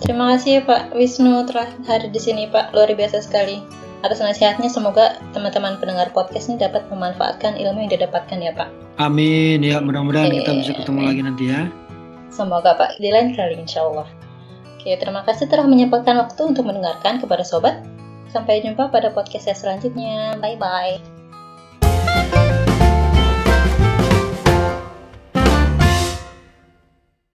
Terima 0.00 0.34
kasih 0.34 0.64
Pak 0.64 0.96
Wisnu 0.96 1.46
telah 1.46 1.70
hadir 1.84 2.08
di 2.10 2.18
sini 2.18 2.48
Pak, 2.50 2.72
luar 2.72 2.90
biasa 2.90 3.22
sekali. 3.22 3.60
Atas 4.00 4.24
nasihatnya 4.24 4.72
semoga 4.72 5.20
teman-teman 5.36 5.76
pendengar 5.76 6.08
podcast 6.16 6.48
ini 6.48 6.56
dapat 6.56 6.88
memanfaatkan 6.88 7.60
ilmu 7.60 7.84
yang 7.84 7.92
didapatkan 7.92 8.40
ya 8.40 8.56
Pak. 8.56 8.66
Amin, 8.96 9.60
ya 9.60 9.78
mudah-mudahan 9.78 10.32
kita 10.32 10.50
bisa 10.58 10.72
ketemu 10.74 11.00
lagi 11.04 11.20
nanti 11.20 11.44
ya. 11.52 11.68
Semoga 12.32 12.74
Pak, 12.74 12.96
di 12.96 13.12
lain 13.12 13.36
kali 13.36 13.60
insya 13.60 13.84
Allah. 13.84 14.08
Oke, 14.80 14.96
terima 14.96 15.20
kasih 15.28 15.44
telah 15.44 15.68
menyempatkan 15.68 16.16
waktu 16.16 16.40
untuk 16.56 16.64
mendengarkan 16.64 17.20
kepada 17.20 17.44
sobat. 17.44 17.84
Sampai 18.32 18.64
jumpa 18.64 18.88
pada 18.88 19.12
podcast 19.12 19.44
saya 19.52 19.76
selanjutnya. 19.76 20.40
Bye-bye. 20.40 21.19